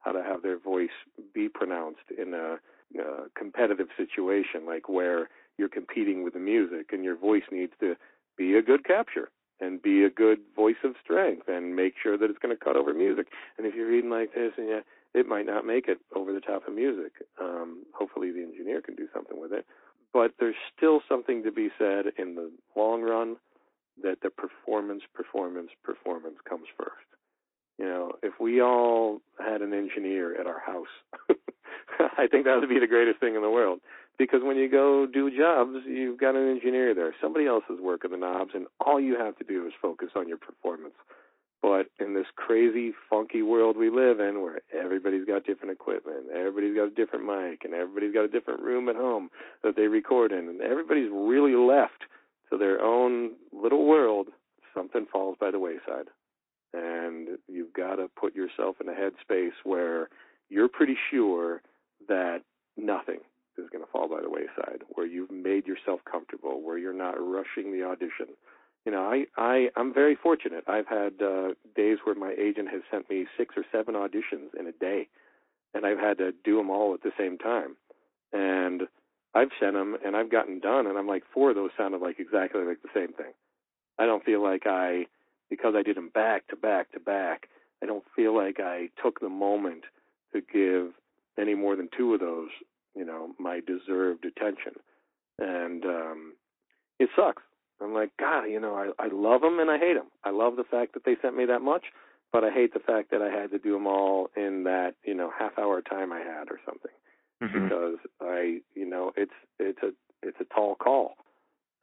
how 0.01 0.13
to 0.13 0.23
have 0.23 0.43
their 0.43 0.59
voice 0.59 0.89
be 1.35 1.49
pronounced 1.49 2.11
in 2.17 2.35
a, 2.35 2.59
a 3.01 3.29
competitive 3.37 3.89
situation, 3.97 4.67
like 4.67 4.89
where 4.89 5.29
you're 5.57 5.69
competing 5.69 6.23
with 6.23 6.35
the 6.35 6.41
music 6.41 6.91
and 6.93 7.05
your 7.05 7.17
voice 7.17 7.43
needs 7.51 7.73
to 7.81 7.95
be 8.37 8.55
a 8.57 8.63
good 8.63 8.85
capture 8.85 9.31
and 9.61 9.83
be 9.83 10.05
a 10.05 10.11
good 10.11 10.39
voice 10.57 10.81
of 10.85 10.95
strength 11.03 11.49
and 11.49 11.77
make 11.77 11.95
sure 12.03 12.17
that 12.17 12.31
it's 12.31 12.39
going 12.39 12.57
to 12.57 12.65
cut 12.65 12.77
over 12.77 12.95
music. 12.95 13.27
And 13.59 13.67
if 13.67 13.75
you're 13.75 13.89
reading 13.89 14.11
like 14.11 14.35
this 14.35 14.53
and 14.57 14.69
yeah, 14.69 14.81
it 15.13 15.27
might 15.27 15.45
not 15.45 15.67
make 15.67 15.87
it 15.87 15.99
over 16.17 16.33
the 16.33 16.41
top 16.41 16.67
of 16.67 16.75
music. 16.75 17.13
Um, 17.41 17.85
hopefully 17.93 18.31
the 18.33 18.43
engineer 18.43 18.81
can 18.81 18.95
do 18.95 19.07
something 19.13 19.39
with 19.39 19.53
it 19.53 19.67
but 20.13 20.33
there's 20.39 20.57
still 20.77 21.01
something 21.09 21.43
to 21.45 21.53
be 21.53 21.71
said 21.79 22.07
in 22.19 22.35
the 22.35 22.51
long 22.77 23.03
run 23.03 23.37
that 24.03 24.19
the 24.23 24.31
performance, 24.31 25.03
performance, 25.15 25.71
performance 25.85 26.37
comes 26.49 26.67
first. 26.77 27.07
You 27.79 27.87
know, 27.87 28.13
if 28.23 28.35
we 28.41 28.61
all 28.61 29.21
had 29.39 29.63
an 29.63 29.73
engineer 29.73 30.39
at 30.39 30.47
our 30.47 30.61
house, 30.61 30.93
I 32.19 32.27
think 32.27 32.45
that 32.45 32.59
would 32.61 32.69
be 32.69 32.79
the 32.79 32.87
greatest 32.87 33.21
thing 33.21 33.37
in 33.37 33.43
the 33.43 33.51
world. 33.51 33.81
Because 34.19 34.41
when 34.43 34.59
you 34.59 34.69
go 34.69 35.07
do 35.07 35.31
jobs, 35.35 35.79
you've 35.87 36.21
got 36.21 36.37
an 36.37 36.51
engineer 36.51 36.95
there. 36.95 37.15
Somebody 37.23 37.47
else 37.47 37.65
is 37.71 37.81
working 37.81 38.11
the 38.11 38.19
knobs, 38.19 38.51
and 38.55 38.67
all 38.85 39.01
you 39.01 39.17
have 39.19 39.39
to 39.39 39.45
do 39.45 39.67
is 39.67 39.73
focus 39.81 40.11
on 40.15 40.29
your 40.29 40.37
performance. 40.37 40.95
But 41.63 41.91
in 41.99 42.15
this 42.15 42.27
crazy, 42.37 42.93
funky 43.09 43.43
world 43.43 43.77
we 43.77 43.91
live 43.91 44.19
in, 44.19 44.41
where 44.41 44.61
everybody's 44.73 45.27
got 45.27 45.45
different 45.45 45.73
equipment, 45.73 46.31
everybody's 46.35 46.75
got 46.75 46.89
a 46.89 46.91
different 46.91 47.27
mic, 47.27 47.65
and 47.65 47.75
everybody's 47.75 48.15
got 48.15 48.25
a 48.25 48.29
different 48.29 48.63
room 48.63 48.89
at 48.89 48.97
home 48.97 49.29
that 49.63 49.77
they 49.77 49.87
record 49.87 50.33
in, 50.33 50.49
and 50.49 50.63
everybody's 50.63 51.11
really 51.13 51.55
left 51.55 52.05
to 52.51 52.57
their 52.57 52.81
own 52.83 53.33
little 53.53 53.87
world, 53.87 54.29
something 54.75 55.07
falls 55.13 55.37
by 55.39 55.51
the 55.51 55.59
wayside. 55.59 56.09
And 56.73 57.39
you've 57.47 57.73
got 57.75 57.97
to 57.97 58.09
put 58.09 58.35
yourself 58.35 58.77
in 58.81 58.89
a 58.89 58.93
headspace 58.93 59.53
where 59.65 60.09
you're 60.49 60.69
pretty 60.69 60.97
sure 61.11 61.63
that 62.09 62.39
nothing 62.77 63.21
is 63.59 63.69
going 63.71 63.85
to 63.85 63.91
fall 63.91 64.09
by 64.09 64.23
the 64.23 64.31
wayside, 64.31 64.83
where 64.89 65.07
you've 65.07 65.31
made 65.31 65.67
yourself 65.67 66.01
comfortable, 66.11 66.63
where 66.63 66.79
you're 66.79 66.95
not 66.95 67.17
rushing 67.21 67.73
the 67.73 67.85
audition 67.85 68.29
you 68.87 68.93
know, 68.93 69.03
I, 69.03 69.27
I 69.37 69.69
I'm 69.77 69.93
very 69.93 70.17
fortunate. 70.17 70.65
I've 70.67 70.87
had 70.87 71.21
uh, 71.23 71.49
days 71.77 71.99
where 72.05 72.15
my 72.15 72.35
agent 72.39 72.69
has 72.73 72.83
sent 72.91 73.11
me 73.11 73.27
six 73.37 73.55
or 73.57 73.65
seven 73.71 73.95
auditions 73.95 74.59
in 74.59 74.67
a 74.67 74.73
day, 74.73 75.09
and 75.75 75.85
I've 75.85 75.99
had 75.99 76.19
to 76.19 76.33
do 76.45 76.57
them 76.57 76.71
all 76.71 76.95
at 76.95 77.03
the 77.03 77.13
same 77.19 77.37
time. 77.37 77.77
And 78.33 78.83
I've 79.35 79.51
sent 79.61 79.75
them, 79.75 79.97
and 80.05 80.17
I've 80.17 80.31
gotten 80.31 80.61
done, 80.61 80.87
and 80.87 80.97
I'm 80.97 81.07
like, 81.07 81.25
four 81.33 81.51
of 81.51 81.57
those 81.57 81.71
sounded 81.77 82.01
like 82.01 82.19
exactly 82.19 82.65
like 82.65 82.83
the 82.83 82.89
same 82.95 83.13
thing. 83.13 83.33
I 83.99 84.07
don't 84.07 84.25
feel 84.25 84.43
like 84.43 84.63
I, 84.67 85.07
because 85.51 85.75
I 85.77 85.83
did 85.83 85.97
them 85.97 86.11
back 86.13 86.49
to 86.49 86.57
back 86.57 86.91
to 86.93 87.01
back. 87.01 87.49
I 87.83 87.87
don't 87.87 88.05
feel 88.17 88.35
like 88.35 88.61
I 88.61 88.89
took 89.03 89.21
the 89.21 89.29
moment 89.29 89.85
to 90.33 90.41
give 90.41 90.93
any 91.39 91.55
more 91.55 91.77
than 91.77 91.89
two 91.97 92.15
of 92.15 92.21
those, 92.21 92.49
you 92.95 93.05
know, 93.05 93.35
my 93.39 93.61
deserved 93.61 94.25
attention, 94.25 94.73
and 95.39 95.85
um, 95.85 96.35
it 96.99 97.11
sucks 97.15 97.43
I'm 97.83 97.95
like, 97.95 98.11
God, 98.19 98.45
you 98.45 98.61
know, 98.61 98.75
I 98.75 99.05
I 99.05 99.09
love 99.13 99.41
them 99.41 99.59
and 99.59 99.71
I 99.71 99.79
hate 99.79 99.95
them. 99.95 100.09
I 100.25 100.31
love 100.31 100.57
the 100.57 100.65
fact 100.65 100.95
that 100.95 101.05
they 101.05 101.17
sent 101.23 101.37
me 101.37 101.47
that 101.47 101.63
much, 101.63 101.85
but 102.33 102.45
I 102.45 102.51
hate 102.51 102.73
the 102.73 102.81
fact 102.81 103.11
that 103.11 103.23
I 103.23 103.31
had 103.31 103.51
to 103.51 103.59
do 103.59 103.73
them 103.73 103.87
all 103.87 104.31
in 104.37 104.65
that 104.65 104.95
you 105.05 105.15
know 105.15 105.31
half 105.37 105.59
hour 105.59 105.83
time 105.83 106.13
I 106.13 106.21
had 106.21 106.51
or 106.51 106.61
something, 106.65 106.91
mm-hmm. 107.43 107.65
because 107.65 107.99
I 108.21 108.61
you 108.75 108.89
know 108.89 109.13
it's 109.17 109.33
it's 109.59 109.83
a 109.83 109.91
it's 110.23 110.39
a 110.41 110.55
tall 110.55 110.75
call, 110.75 111.15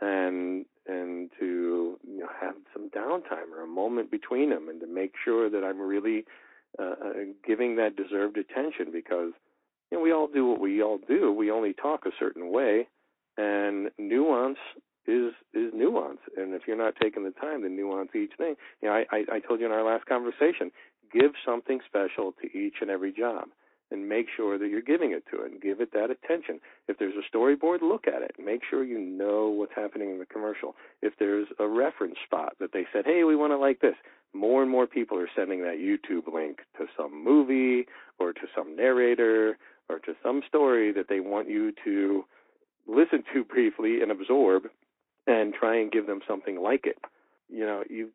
and 0.01 0.65
and 0.87 1.31
to 1.39 1.99
you 2.07 2.19
know 2.19 2.29
have 2.39 2.55
some 2.73 2.89
downtime 2.89 3.51
or 3.55 3.63
a 3.63 3.67
moment 3.67 4.11
between 4.11 4.49
them 4.49 4.69
and 4.69 4.79
to 4.81 4.87
make 4.87 5.13
sure 5.23 5.49
that 5.49 5.63
I'm 5.63 5.79
really 5.79 6.25
uh, 6.79 6.95
uh 7.03 7.13
giving 7.45 7.75
that 7.77 7.95
deserved 7.95 8.37
attention 8.37 8.91
because 8.91 9.33
you 9.91 9.97
know 9.97 10.03
we 10.03 10.13
all 10.13 10.27
do 10.27 10.45
what 10.45 10.59
we 10.59 10.81
all 10.81 10.99
do. 11.07 11.31
We 11.33 11.51
only 11.51 11.73
talk 11.73 12.05
a 12.05 12.11
certain 12.19 12.51
way, 12.51 12.87
and 13.37 13.89
nuance 13.97 14.59
is 15.07 15.33
is 15.53 15.71
nuance. 15.73 16.19
And 16.35 16.53
if 16.53 16.63
you're 16.67 16.77
not 16.77 16.95
taking 17.01 17.23
the 17.23 17.31
time 17.31 17.63
to 17.63 17.69
nuance 17.69 18.09
each 18.15 18.33
thing, 18.37 18.55
you 18.81 18.89
know, 18.89 18.95
I, 18.95 19.05
I, 19.11 19.35
I 19.35 19.39
told 19.39 19.59
you 19.59 19.65
in 19.65 19.71
our 19.71 19.83
last 19.83 20.05
conversation, 20.05 20.71
give 21.11 21.31
something 21.45 21.79
special 21.87 22.33
to 22.41 22.57
each 22.57 22.75
and 22.81 22.89
every 22.89 23.11
job 23.11 23.47
and 23.89 24.09
make 24.09 24.27
sure 24.35 24.57
that 24.57 24.67
you're 24.67 24.81
giving 24.81 25.11
it 25.11 25.23
to 25.31 25.43
it 25.43 25.51
and 25.51 25.61
give 25.61 25.79
it 25.79 25.93
that 25.93 26.11
attention. 26.11 26.59
If 26.87 26.97
there's 26.99 27.13
a 27.15 27.35
storyboard, 27.35 27.81
look 27.81 28.05
at 28.07 28.21
it. 28.21 28.35
Make 28.37 28.61
sure 28.69 28.83
you 28.83 28.99
know 28.99 29.47
what's 29.47 29.71
happening 29.75 30.09
in 30.09 30.19
the 30.19 30.25
commercial. 30.25 30.75
If 31.01 31.13
there's 31.19 31.47
a 31.59 31.67
reference 31.67 32.17
spot 32.25 32.53
that 32.59 32.73
they 32.73 32.85
said, 32.91 33.05
hey, 33.05 33.23
we 33.23 33.35
want 33.35 33.53
it 33.53 33.57
like 33.57 33.79
this, 33.79 33.95
more 34.33 34.61
and 34.61 34.69
more 34.69 34.87
people 34.87 35.17
are 35.17 35.29
sending 35.35 35.61
that 35.61 35.77
YouTube 35.77 36.31
link 36.33 36.59
to 36.77 36.85
some 36.97 37.23
movie 37.23 37.87
or 38.19 38.33
to 38.33 38.41
some 38.55 38.75
narrator 38.75 39.57
or 39.89 39.99
to 39.99 40.13
some 40.21 40.41
story 40.47 40.91
that 40.91 41.07
they 41.07 41.21
want 41.21 41.49
you 41.49 41.71
to 41.85 42.25
listen 42.87 43.23
to 43.33 43.43
briefly 43.43 44.01
and 44.01 44.11
absorb 44.11 44.63
and 45.27 45.53
try 45.53 45.79
and 45.79 45.91
give 45.91 46.07
them 46.07 46.21
something 46.27 46.59
like 46.59 46.85
it. 46.85 46.97
You 47.49 47.65
know, 47.65 47.83
you 47.89 48.09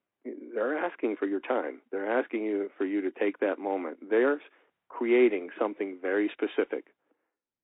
they're 0.54 0.78
asking 0.78 1.16
for 1.16 1.26
your 1.26 1.40
time. 1.40 1.80
They're 1.90 2.18
asking 2.18 2.44
you 2.44 2.70
for 2.78 2.84
you 2.84 3.00
to 3.02 3.10
take 3.10 3.40
that 3.40 3.58
moment. 3.58 3.98
They're 4.08 4.40
creating 4.88 5.48
something 5.58 5.98
very 6.00 6.30
specific. 6.32 6.84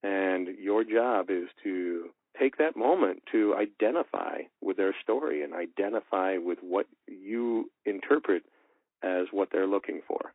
And 0.03 0.49
your 0.59 0.83
job 0.83 1.29
is 1.29 1.47
to 1.63 2.09
take 2.39 2.57
that 2.57 2.75
moment 2.75 3.23
to 3.31 3.55
identify 3.55 4.41
with 4.61 4.77
their 4.77 4.95
story 5.01 5.43
and 5.43 5.53
identify 5.53 6.37
with 6.37 6.59
what 6.61 6.87
you 7.07 7.69
interpret 7.85 8.43
as 9.03 9.27
what 9.31 9.49
they're 9.51 9.67
looking 9.67 10.01
for. 10.07 10.33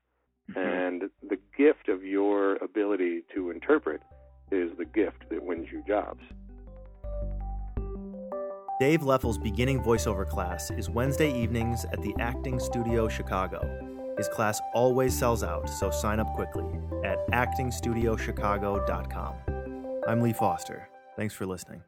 Mm-hmm. 0.50 0.58
And 0.58 1.02
the 1.28 1.38
gift 1.56 1.88
of 1.88 2.04
your 2.04 2.56
ability 2.56 3.22
to 3.34 3.50
interpret 3.50 4.02
is 4.50 4.70
the 4.76 4.84
gift 4.84 5.24
that 5.30 5.42
wins 5.42 5.68
you 5.72 5.82
jobs. 5.86 6.20
Dave 8.80 9.02
Leffel's 9.02 9.38
beginning 9.38 9.80
voiceover 9.80 10.28
class 10.28 10.72
is 10.72 10.90
Wednesday 10.90 11.32
evenings 11.32 11.84
at 11.92 12.02
the 12.02 12.12
Acting 12.18 12.58
Studio 12.58 13.08
Chicago. 13.08 13.60
His 14.18 14.26
class 14.28 14.60
always 14.74 15.16
sells 15.16 15.44
out, 15.44 15.68
so 15.68 15.92
sign 15.92 16.18
up 16.18 16.34
quickly 16.34 16.64
at 17.04 17.24
actingstudiochicago.com. 17.28 19.34
I'm 20.08 20.20
Lee 20.20 20.32
Foster. 20.32 20.88
Thanks 21.16 21.34
for 21.34 21.46
listening. 21.46 21.84